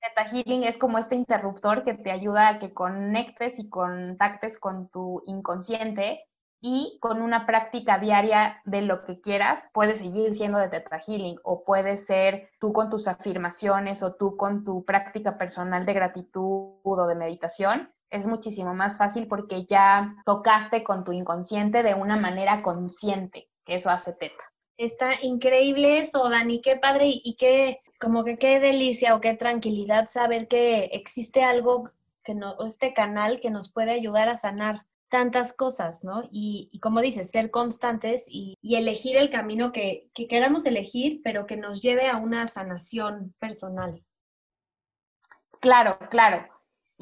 [0.00, 4.88] Theta Healing es como este interruptor que te ayuda a que conectes y contactes con
[4.88, 6.24] tu inconsciente
[6.60, 11.38] y con una práctica diaria de lo que quieras, puedes seguir siendo de Theta Healing
[11.42, 16.78] o puede ser tú con tus afirmaciones o tú con tu práctica personal de gratitud
[16.82, 22.16] o de meditación es muchísimo más fácil porque ya tocaste con tu inconsciente de una
[22.18, 24.44] manera consciente, que eso hace teta.
[24.76, 30.08] Está increíble eso, Dani, qué padre y qué, como que qué delicia o qué tranquilidad
[30.08, 31.90] saber que existe algo
[32.24, 36.22] que no, este canal que nos puede ayudar a sanar tantas cosas, ¿no?
[36.32, 41.58] Y, como dices, ser constantes y, elegir el camino que, que queramos elegir, pero que
[41.58, 44.02] nos lleve a una sanación personal.
[45.60, 46.51] Claro, claro.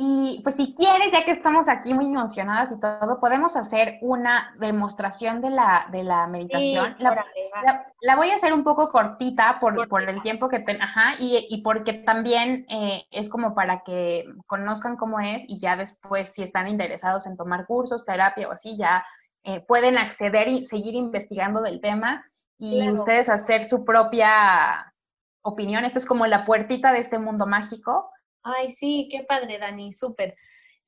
[0.03, 4.55] Y pues si quieres, ya que estamos aquí muy emocionadas y todo, podemos hacer una
[4.59, 6.97] demostración de la, de la meditación.
[6.99, 11.47] la, voy a hacer un poco cortita por, por el tiempo que ten, ajá, y,
[11.51, 16.45] y, porque también eh, es como para que conozcan cómo es y ya después si
[16.45, 19.05] están interesados en tomar cursos, terapia o así, ya
[19.45, 22.25] eh, pueden acceder y seguir investigando del tema
[22.57, 24.95] y ustedes hacer su propia
[25.43, 25.85] opinión.
[25.85, 28.11] Esta es como la puertita de este mundo mágico
[28.43, 30.37] Ay, sí, qué padre, Dani, súper.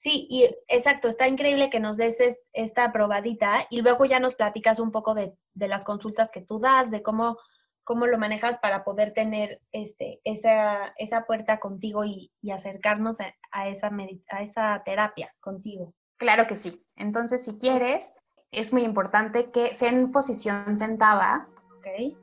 [0.02, 2.18] Sí, y exacto, está increíble que nos des
[2.52, 6.90] esta probadita y luego ya nos platicas un poco de, las consultas que tú das,
[6.90, 7.38] de cómo,
[7.84, 13.92] cómo lo manejas para poder tener este, esa, esa puerta contigo y, acercarnos a, esa
[14.30, 15.94] a esa terapia contigo.
[16.16, 16.84] Claro que sí.
[16.96, 18.12] Entonces, si quieres,
[18.50, 22.16] es muy importante que sea en posición sentada, okay.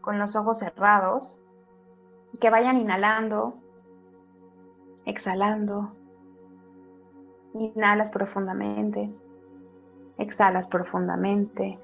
[0.00, 1.40] con los ojos cerrados,
[2.32, 3.60] y que vayan inhalando
[5.08, 5.90] exhalando.
[7.54, 9.10] Inhalas profundamente.
[10.18, 11.78] Exhalas profundamente.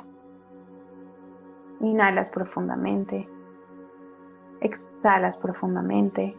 [1.80, 3.28] Inhalas profundamente.
[4.60, 6.36] Exhalas profundamente.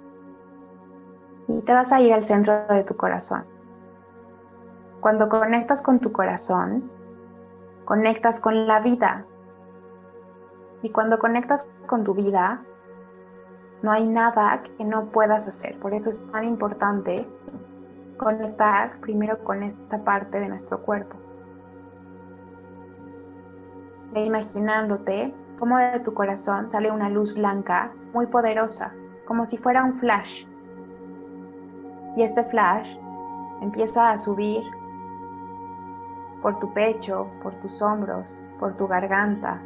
[1.48, 3.46] Y te vas a ir al centro de tu corazón.
[5.02, 6.90] Cuando conectas con tu corazón,
[7.84, 9.26] conectas con la vida.
[10.82, 12.64] Y cuando conectas con tu vida,
[13.86, 15.80] no hay nada que no puedas hacer.
[15.80, 17.30] Por eso es tan importante
[18.18, 21.16] conectar primero con esta parte de nuestro cuerpo.
[24.12, 28.92] Ve imaginándote cómo de tu corazón sale una luz blanca muy poderosa,
[29.28, 30.46] como si fuera un flash.
[32.18, 32.98] Y este flash
[33.62, 34.64] empieza a subir
[36.42, 39.62] por tu pecho, por tus hombros, por tu garganta,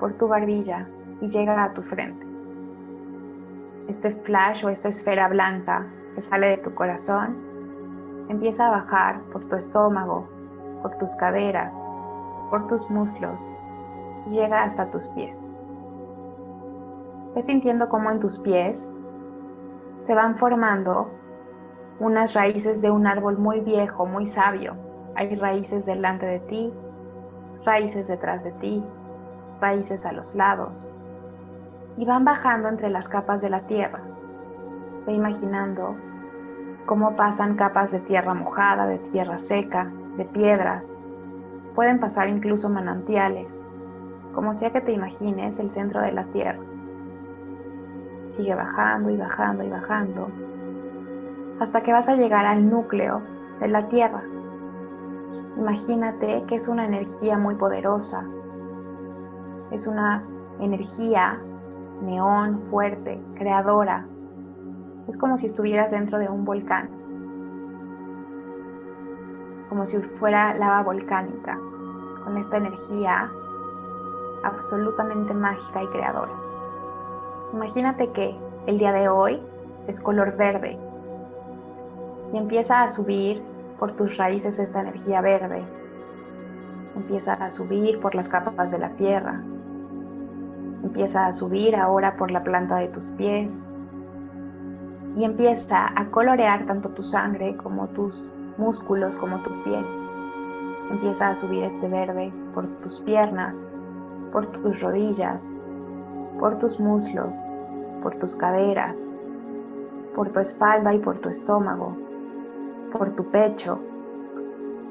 [0.00, 0.88] por tu barbilla
[1.20, 2.33] y llega a tu frente.
[3.88, 7.36] Este flash o esta esfera blanca que sale de tu corazón
[8.28, 10.28] empieza a bajar por tu estómago,
[10.82, 11.74] por tus caderas,
[12.50, 13.52] por tus muslos
[14.30, 15.50] llega hasta tus pies.
[17.34, 18.88] Ves sintiendo cómo en tus pies
[20.00, 21.10] se van formando
[21.98, 24.76] unas raíces de un árbol muy viejo, muy sabio.
[25.14, 26.72] Hay raíces delante de ti,
[27.64, 28.84] raíces detrás de ti,
[29.60, 30.88] raíces a los lados.
[31.96, 34.00] Y van bajando entre las capas de la tierra.
[35.06, 35.96] Ve imaginando
[36.86, 40.96] cómo pasan capas de tierra mojada, de tierra seca, de piedras.
[41.74, 43.62] Pueden pasar incluso manantiales,
[44.34, 46.60] como sea que te imagines el centro de la tierra.
[48.28, 50.28] Sigue bajando y bajando y bajando
[51.60, 53.22] hasta que vas a llegar al núcleo
[53.60, 54.22] de la Tierra.
[55.56, 58.24] Imagínate que es una energía muy poderosa.
[59.70, 60.24] Es una
[60.60, 61.40] energía
[62.02, 64.06] neón, fuerte, creadora.
[65.08, 66.88] Es como si estuvieras dentro de un volcán.
[69.68, 71.58] Como si fuera lava volcánica,
[72.24, 73.30] con esta energía
[74.44, 76.32] absolutamente mágica y creadora.
[77.52, 79.42] Imagínate que el día de hoy
[79.86, 80.78] es color verde,
[82.34, 83.42] y empieza a subir
[83.78, 85.62] por tus raíces esta energía verde.
[86.96, 89.40] Empieza a subir por las capas de la tierra.
[90.94, 93.66] Empieza a subir ahora por la planta de tus pies.
[95.16, 99.84] Y empieza a colorear tanto tu sangre como tus músculos, como tu piel.
[100.92, 103.68] Empieza a subir este verde por tus piernas,
[104.30, 105.50] por tus rodillas,
[106.38, 107.42] por tus muslos,
[108.00, 109.12] por tus caderas,
[110.14, 111.96] por tu espalda y por tu estómago,
[112.92, 113.80] por tu pecho,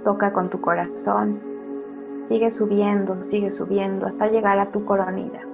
[0.04, 1.40] toca con tu corazón,
[2.20, 5.48] sigue subiendo, sigue subiendo hasta llegar a tu coronilla.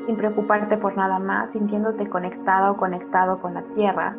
[0.00, 4.16] Sin preocuparte por nada más, sintiéndote conectada o conectado con la tierra,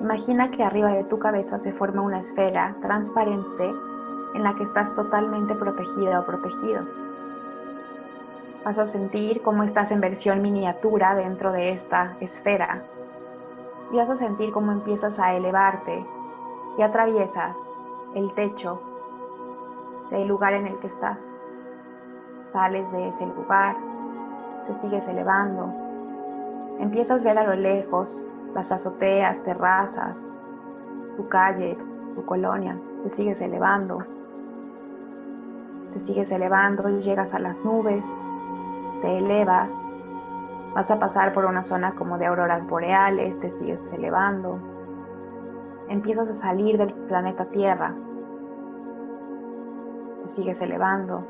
[0.00, 3.72] imagina que arriba de tu cabeza se forma una esfera transparente
[4.34, 6.82] en la que estás totalmente protegida o protegido.
[8.64, 12.84] Vas a sentir cómo estás en versión miniatura dentro de esta esfera
[13.92, 16.06] y vas a sentir cómo empiezas a elevarte
[16.76, 17.70] y atraviesas
[18.14, 18.80] el techo
[20.10, 21.32] del lugar en el que estás.
[22.52, 23.76] Sales de ese lugar,
[24.68, 25.72] te sigues elevando,
[26.78, 30.28] empiezas a ver a lo lejos las azoteas, terrazas,
[31.16, 31.76] tu calle,
[32.14, 34.04] tu, colonia, te sigues elevando,
[35.92, 38.16] te sigues elevando y llegas a las nubes,
[39.02, 39.84] te elevas
[40.74, 44.58] Vas a pasar por una zona como de auroras boreales, te sigues elevando.
[45.88, 47.94] Empiezas a salir del planeta Tierra.
[50.22, 51.26] Te sigues elevando.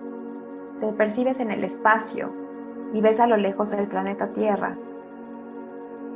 [0.81, 2.31] Te percibes en el espacio
[2.93, 4.77] y ves a lo lejos el planeta Tierra.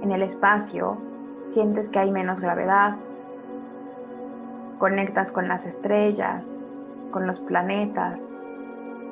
[0.02, 0.98] En el espacio
[1.46, 2.96] sientes que hay menos gravedad.
[4.78, 6.58] Conectas con las estrellas,
[7.10, 8.32] con los planetas,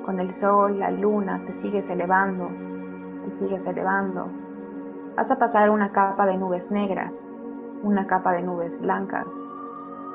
[0.05, 2.51] con el sol, la luna, te sigues elevando
[3.25, 4.29] te sigues elevando.
[5.17, 7.25] Vas a pasar una capa de nubes negras,
[7.83, 9.27] una capa de nubes blancas,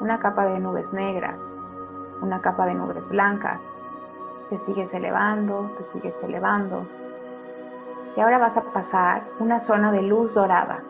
[0.02, 1.42] una capa de nubes negras,
[2.22, 3.76] una capa de nubes blancas.
[4.50, 6.86] Te sigues elevando, te sigues elevando.
[8.16, 10.84] Y ahora vas a pasar una zona de luz dorada.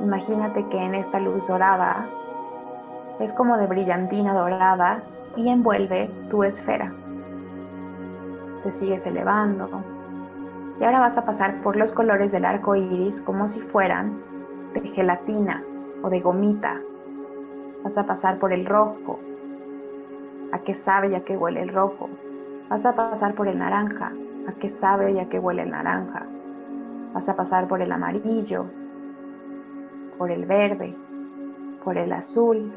[0.00, 2.06] Imagínate que en esta luz dorada
[3.20, 5.02] es como de brillantina dorada
[5.36, 6.92] y envuelve tu esfera.
[8.62, 9.68] Te sigues elevando,
[10.80, 14.20] y ahora vas a pasar por los colores del arco iris como si fueran
[14.74, 15.62] de gelatina
[16.02, 16.80] o de gomita.
[17.82, 19.20] Vas a pasar por el rojo.
[20.50, 22.10] ¿A qué sabe y a qué huele el rojo?
[22.68, 24.12] Vas a pasar por el naranja.
[24.48, 26.26] ¿A qué sabe y a qué huele el naranja?
[27.12, 28.66] Vas a pasar por el amarillo,
[30.18, 30.96] por el verde,
[31.84, 32.72] por el azul,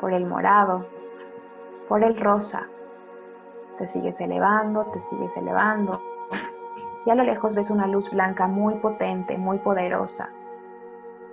[0.00, 0.86] por el morado,
[1.88, 2.68] por el rosa.
[3.78, 6.00] Te sigues elevando, te sigues elevando,
[7.04, 10.30] y a lo lejos ves una luz blanca muy potente, muy poderosa,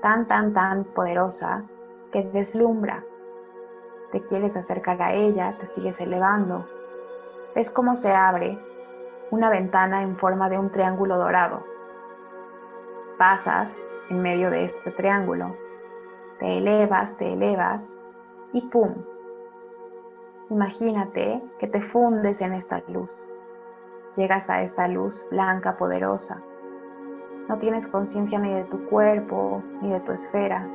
[0.02, 1.64] tan, tan, tan poderosa
[2.12, 3.04] que deslumbra,
[4.12, 6.68] te quieres acercar a ella, te sigues elevando.
[7.56, 8.58] Ves cómo se abre
[9.30, 11.64] una ventana en forma de un triángulo dorado.
[13.18, 15.56] Pasas en medio de este triángulo.
[16.40, 17.96] Te elevas, te elevas
[18.54, 18.94] y ¡pum!
[20.50, 23.30] Imagínate que te fundes en esta luz.
[24.16, 26.42] Llegas a esta luz blanca, poderosa.
[27.48, 30.68] No tienes conciencia ni de tu cuerpo, ni de tu esfera.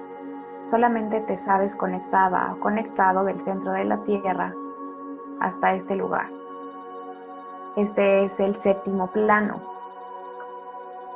[0.62, 4.54] Solamente te sabes conectada conectado del centro de la Tierra
[5.40, 6.37] hasta este lugar.
[7.76, 9.60] Este es el séptimo plano,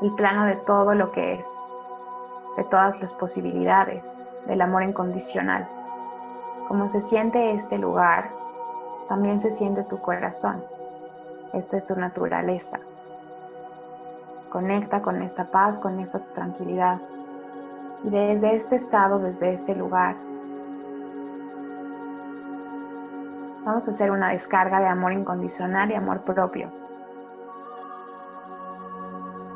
[0.00, 1.46] el plano de todo lo que es,
[2.56, 5.68] de todas las posibilidades, del amor incondicional.
[6.68, 8.30] Como se siente este lugar,
[9.08, 10.64] también se siente tu corazón.
[11.52, 12.78] Esta es tu naturaleza.
[14.50, 17.00] Conecta con esta paz, con esta tranquilidad.
[18.04, 20.16] Y desde este estado, desde este lugar,
[23.64, 26.70] vamos a hacer una descarga de amor incondicional y amor propio.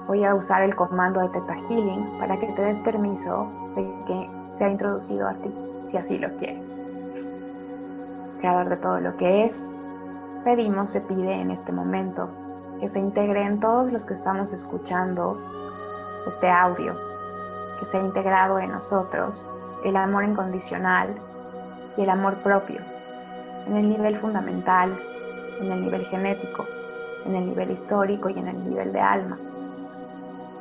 [0.07, 4.31] Voy a usar el comando de Teta Healing para que te des permiso de que
[4.49, 5.53] sea introducido a ti,
[5.87, 6.77] si así lo quieres.
[8.39, 9.73] Creador de todo lo que es,
[10.45, 12.29] pedimos, se pide en este momento
[12.79, 15.41] que se integre en todos los que estamos escuchando
[16.27, 16.95] este audio,
[17.81, 19.51] que sea integrado en nosotros
[19.85, 21.17] el amor incondicional
[21.97, 22.81] y el amor propio,
[23.67, 24.99] en el nivel fundamental,
[25.61, 26.65] en el nivel genético,
[27.25, 29.39] en el nivel histórico y en el nivel de alma.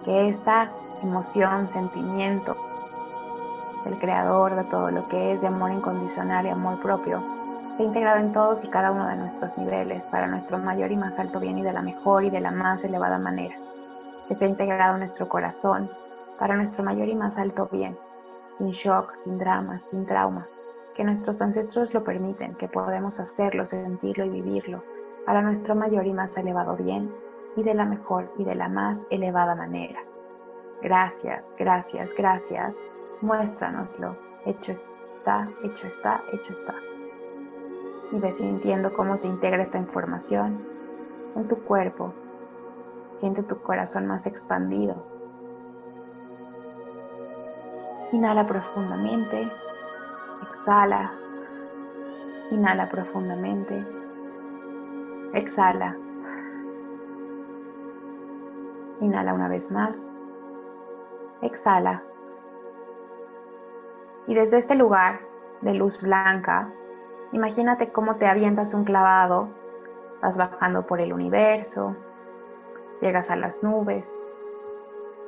[0.03, 2.55] Que esta emoción, sentimiento
[3.85, 7.21] del creador de todo lo que es de amor incondicional y amor propio
[7.75, 10.95] se ha integrado en todos y cada uno de nuestros niveles para nuestro mayor y
[10.95, 13.55] más alto bien y de la mejor y de la más elevada manera.
[14.29, 15.91] Que se ha integrado en nuestro corazón
[16.39, 17.97] para nuestro mayor y más alto bien,
[18.51, 20.47] sin shock, sin drama, sin trauma.
[20.95, 24.83] Que nuestros ancestros lo permiten, que podemos hacerlo, sentirlo y vivirlo
[25.25, 27.13] para nuestro mayor y más elevado bien
[27.55, 29.99] y de la mejor y de la más elevada manera.
[30.81, 32.83] Gracias, gracias, gracias.
[33.21, 34.17] Muéstranoslo.
[34.45, 36.75] Hecho está, hecho está, hecho está
[38.11, 40.65] y ves sintiendo cómo se integra esta información
[41.35, 42.13] en tu cuerpo.
[43.17, 45.05] Siente tu corazón más expandido.
[48.11, 49.51] Inhala profundamente.
[50.55, 51.11] Exhala.
[52.49, 53.85] Inhala profundamente.
[55.33, 55.97] Exhala.
[59.01, 60.07] Inhala una vez más.
[61.41, 62.03] Exhala.
[64.27, 65.19] Y desde este lugar
[65.61, 66.71] de luz blanca
[67.35, 69.49] Imagínate cómo te avientas un clavado,
[70.21, 71.93] vas bajando por el universo,
[73.01, 74.21] llegas a las nubes,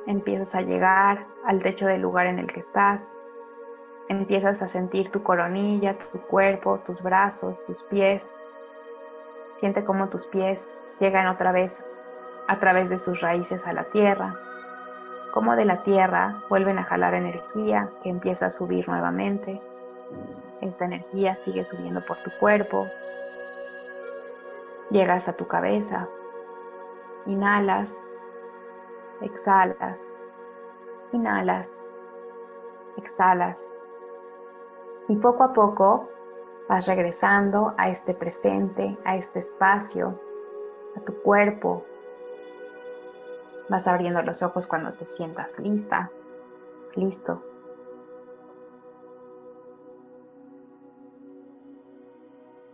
[0.06, 3.18] empiezas a llegar al techo del lugar en el que estás,
[4.08, 8.40] empiezas a sentir tu coronilla, tu cuerpo, tus brazos, tus pies.
[9.54, 11.86] Siente cómo tus pies llegan otra vez
[12.48, 14.34] a través de sus raíces a la tierra,
[15.32, 19.60] cómo de la tierra vuelven a jalar energía que empieza a subir nuevamente.
[20.62, 22.86] Esta energía sigue subiendo por tu cuerpo.
[24.90, 26.08] Llega hasta tu cabeza.
[27.26, 28.00] Inhalas.
[29.20, 30.10] Exhalas.
[31.12, 31.78] Inhalas.
[32.96, 33.66] Exhalas.
[35.08, 36.08] Y poco a poco
[36.68, 40.20] vas regresando a este presente, a este espacio,
[40.96, 41.84] a tu cuerpo.
[43.68, 46.10] Vas abriendo los ojos cuando te sientas lista,
[46.94, 47.42] listo.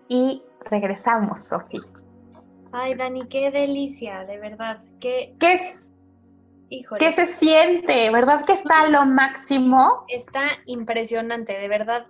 [0.08, 1.78] y regresamos, Sofi.
[2.72, 4.82] Ay, Dani, qué delicia, de verdad.
[5.00, 5.90] Qué, ¿Qué es?
[6.98, 8.10] ¿Qué se siente?
[8.10, 10.04] ¿Verdad que está lo máximo?
[10.08, 12.06] Está impresionante, de verdad.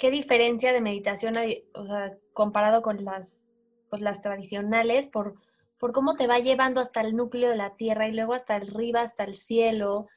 [0.00, 1.36] Qué diferencia de meditación
[1.74, 3.44] o sea, comparado con las,
[3.90, 5.34] pues, las tradicionales, por,
[5.78, 9.02] por cómo te va llevando hasta el núcleo de la tierra y luego hasta arriba,
[9.02, 10.08] hasta el cielo.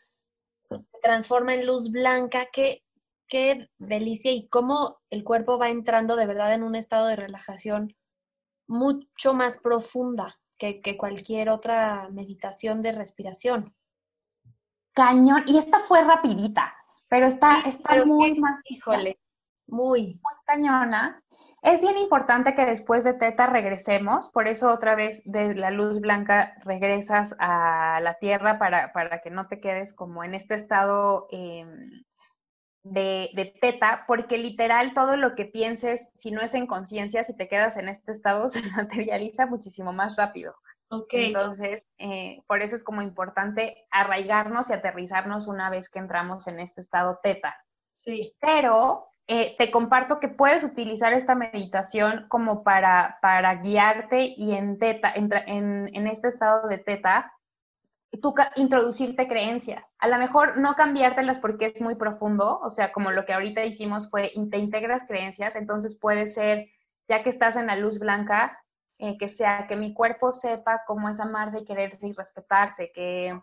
[0.69, 2.47] Se transforma en luz blanca.
[2.53, 2.85] Qué,
[3.27, 7.93] qué delicia y cómo el cuerpo va entrando de verdad en un estado de relajación
[8.67, 13.75] mucho más profunda que, cualquier otra meditación de respiración.
[14.93, 16.73] Cañón, y esta fue rapidita,
[17.09, 19.19] pero está, está muy Híjole,
[19.73, 20.19] muy.
[20.21, 21.21] Muy cañona.
[21.61, 25.99] Es bien importante que después de Teta regresemos, por eso otra vez de la luz
[25.99, 31.27] blanca regresas a la tierra para, para que no te quedes como en este estado
[31.31, 32.03] em,
[32.83, 37.47] de, teta, porque literal todo lo que pienses, si no es en conciencia, si te
[37.47, 40.55] quedas en este estado, se materializa muchísimo más rápido.
[40.89, 41.27] Okay.
[41.27, 46.59] Entonces, eh, por eso es como importante arraigarnos y aterrizarnos una vez que entramos en
[46.59, 47.55] este estado teta.
[47.91, 48.35] Sí.
[48.39, 54.77] Pero eh, te comparto que puedes utilizar esta meditación como para, para guiarte y en
[54.79, 55.31] teta, en,
[55.93, 57.31] en, este estado de teta,
[58.21, 59.95] tú introducirte creencias.
[59.99, 63.63] A lo mejor no cambiártelas porque es muy profundo, o sea, como lo que ahorita
[63.63, 66.67] hicimos fue, te integras creencias, entonces puede ser,
[67.07, 68.59] ya que estás en la luz blanca,
[68.99, 73.39] eh, que sea que mi cuerpo sepa cómo es amarse y quererse y respetarse, que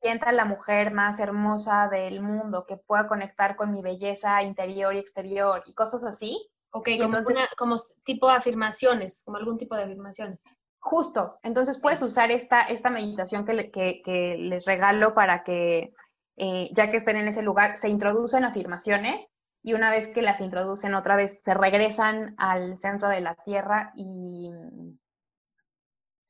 [0.00, 4.98] sienta la mujer más hermosa del mundo, que pueda conectar con mi belleza interior y
[4.98, 6.50] exterior y cosas así.
[6.72, 10.40] Ok, como, entonces, como tipo de afirmaciones, como algún tipo de afirmaciones.
[10.78, 15.92] Justo, entonces puedes usar esta, esta meditación que, que, les regalo para que,
[16.36, 19.30] eh, ya que estén en ese lugar, se introducen afirmaciones
[19.62, 23.92] y una vez que las introducen otra vez, se regresan al centro de la Tierra
[23.94, 24.48] y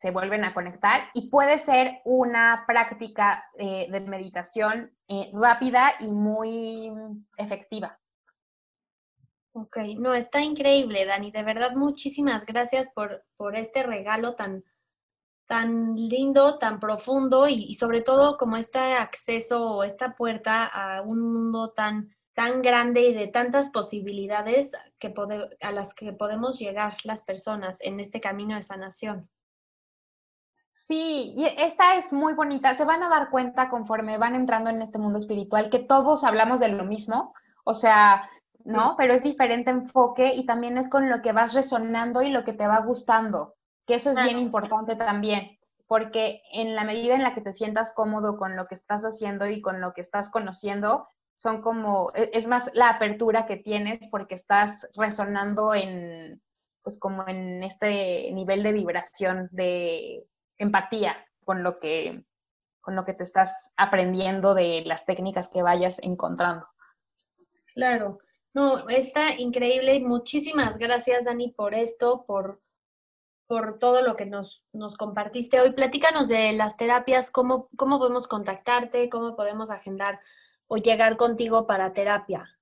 [0.00, 1.10] se vuelven a conectar.
[1.12, 6.90] Y puede ser una práctica eh, de meditación eh, rápida y muy
[7.36, 7.98] efectiva.
[9.52, 11.30] Ok, no, está increíble, Dani.
[11.30, 14.64] De verdad, muchísimas gracias por, por este regalo tan,
[15.46, 21.02] tan lindo, tan profundo y, y, sobre todo como este acceso o esta puerta a
[21.02, 25.12] un mundo tan, tan grande y de tantas posibilidades que
[25.60, 29.28] a las que podemos llegar las personas en este camino de sanación.
[30.72, 32.74] Sí, y esta es muy bonita.
[32.74, 36.60] Se van a dar cuenta conforme van entrando en este mundo espiritual que todos hablamos
[36.60, 37.34] de lo mismo.
[37.64, 38.28] O sea,
[38.64, 38.94] ¿no?
[38.96, 42.52] Pero es diferente enfoque y también es con lo que vas resonando y lo que
[42.52, 43.54] te va gustando,
[43.86, 47.92] que eso es bien importante también, porque en la medida en la que te sientas
[47.92, 52.30] cómodo con lo que estás haciendo y con lo que estás conociendo, son como, e,
[52.34, 56.42] es más la apertura que tienes porque estás resonando en,
[56.82, 60.26] pues como en este nivel de vibración, de
[60.60, 62.24] empatía con lo que,
[62.80, 66.66] con lo que te estás aprendiendo de las técnicas que vayas encontrando.
[67.74, 68.18] Claro.
[68.52, 70.00] No, está increíble.
[70.00, 72.60] Muchísimas gracias, Dani, por esto, por,
[73.46, 75.72] por todo lo que nos, nos compartiste hoy.
[75.72, 80.20] Platícanos de las terapias, cómo, cómo podemos contactarte, cómo podemos agendar
[80.66, 82.59] o llegar contigo para terapia.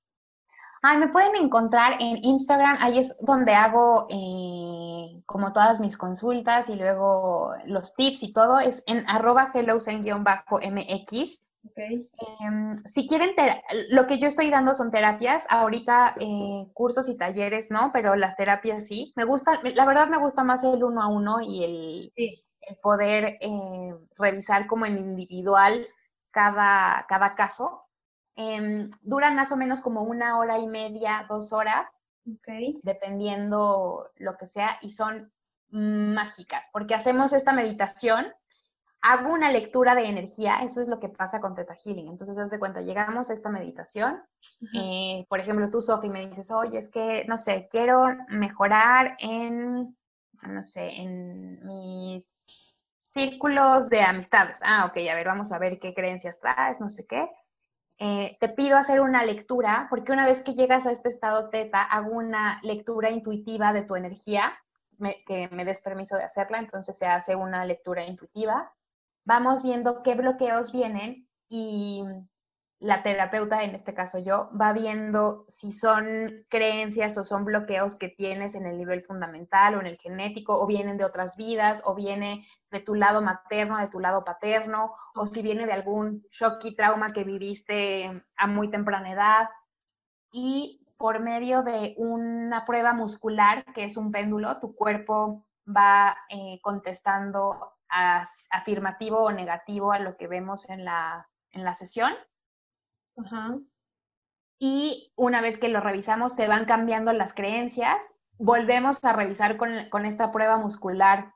[0.83, 6.69] Ay, me pueden encontrar en Instagram, ahí es donde hago eh, como todas mis consultas
[6.69, 11.43] y luego los tips y todo, es en arroba hellosen-mx.
[11.77, 13.31] Em, si quieren,
[13.91, 17.91] lo que yo estoy dando son terapias, ahorita eh, cursos y talleres, ¿no?
[17.93, 19.13] Pero las terapias sí.
[19.17, 22.13] Me gusta, la verdad me gusta más el uno a uno y el,
[22.83, 25.87] poder eh, revisar como en individual
[26.31, 27.88] cada, cada caso.
[28.41, 31.89] Em, duran más o menos como una hora y media, dos horas,
[32.83, 35.33] dependiendo lo que sea, y son
[35.71, 38.33] mágicas, porque hacemos esta meditación
[39.01, 42.09] hago una lectura de energía, eso es lo que pasa con Teta Healing.
[42.09, 44.23] Entonces, haz de cuenta, llegamos a esta meditación.
[44.75, 49.97] Eh, por ejemplo, tú, Sofi, me dices, oye, es que, no sé, quiero mejorar en,
[50.49, 54.61] no sé, en mis círculos de amistades.
[54.65, 57.31] Ah, ok, a ver, vamos a ver qué creencias traes, no sé qué.
[57.99, 61.83] Eh, te pido hacer una lectura, porque una vez que llegas a este estado teta,
[61.83, 64.53] hago una lectura intuitiva de tu energía,
[65.27, 68.73] que me des permiso de hacerla, entonces se hace una lectura intuitiva.
[69.25, 72.03] Vamos viendo qué bloqueos vienen y
[72.81, 78.09] la terapeuta, en este caso yo, va viendo si son creencias o son bloqueos que
[78.09, 81.95] tienes en el nivel fundamental o en el genético, o vienen de otras vidas, o
[81.95, 86.65] viene de tu lado materno, de tu lado paterno, o si viene de algún shock
[86.65, 89.49] y trauma que viviste a muy temprana edad.
[90.31, 96.61] Y por medio de una prueba muscular, que es un péndulo, tu cuerpo va eh,
[96.63, 97.75] contestando
[98.51, 102.13] afirmativo o negativo a lo que vemos en la, en la sesión.
[104.59, 108.03] Y una vez que lo revisamos, se van cambiando las creencias.
[108.39, 111.33] Volvemos a revisar con, esta prueba muscular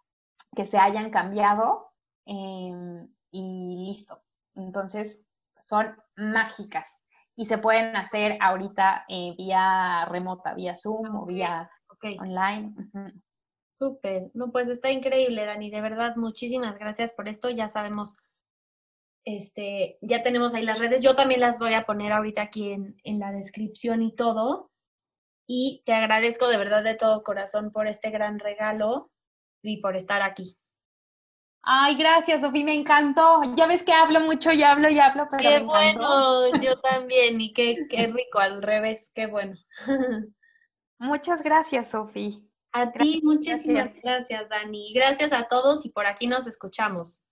[0.55, 1.93] que se hayan cambiado
[2.26, 4.22] em, y listo.
[4.55, 5.24] Entonces,
[5.61, 7.03] son mágicas
[7.35, 11.70] y se pueden hacer ahorita eh, vía remota, vía Zoom o vía
[12.20, 12.74] online.
[13.72, 18.16] Súper, no, pues está increíble, Dani, de verdad, muchísimas gracias por esto, ya sabemos,
[19.25, 22.97] este, ya tenemos ahí las redes, yo también las voy a poner ahorita aquí en,
[23.05, 24.70] en la descripción y todo,
[25.47, 29.11] y te agradezco de verdad de todo corazón por este gran regalo
[29.62, 30.57] y por estar aquí.
[31.64, 33.41] Ay, gracias, Sofía, me encantó.
[33.55, 37.53] Ya ves que hablo mucho y hablo y hablo, pero Qué bueno, yo también, y
[37.53, 39.57] qué, qué rico, al revés, qué bueno.
[40.99, 42.39] Muchas gracias, Sofía.
[42.73, 44.03] A ti, muchísimas gracias.
[44.03, 44.93] gracias, Dani.
[44.93, 47.23] Gracias a todos y por aquí nos escuchamos.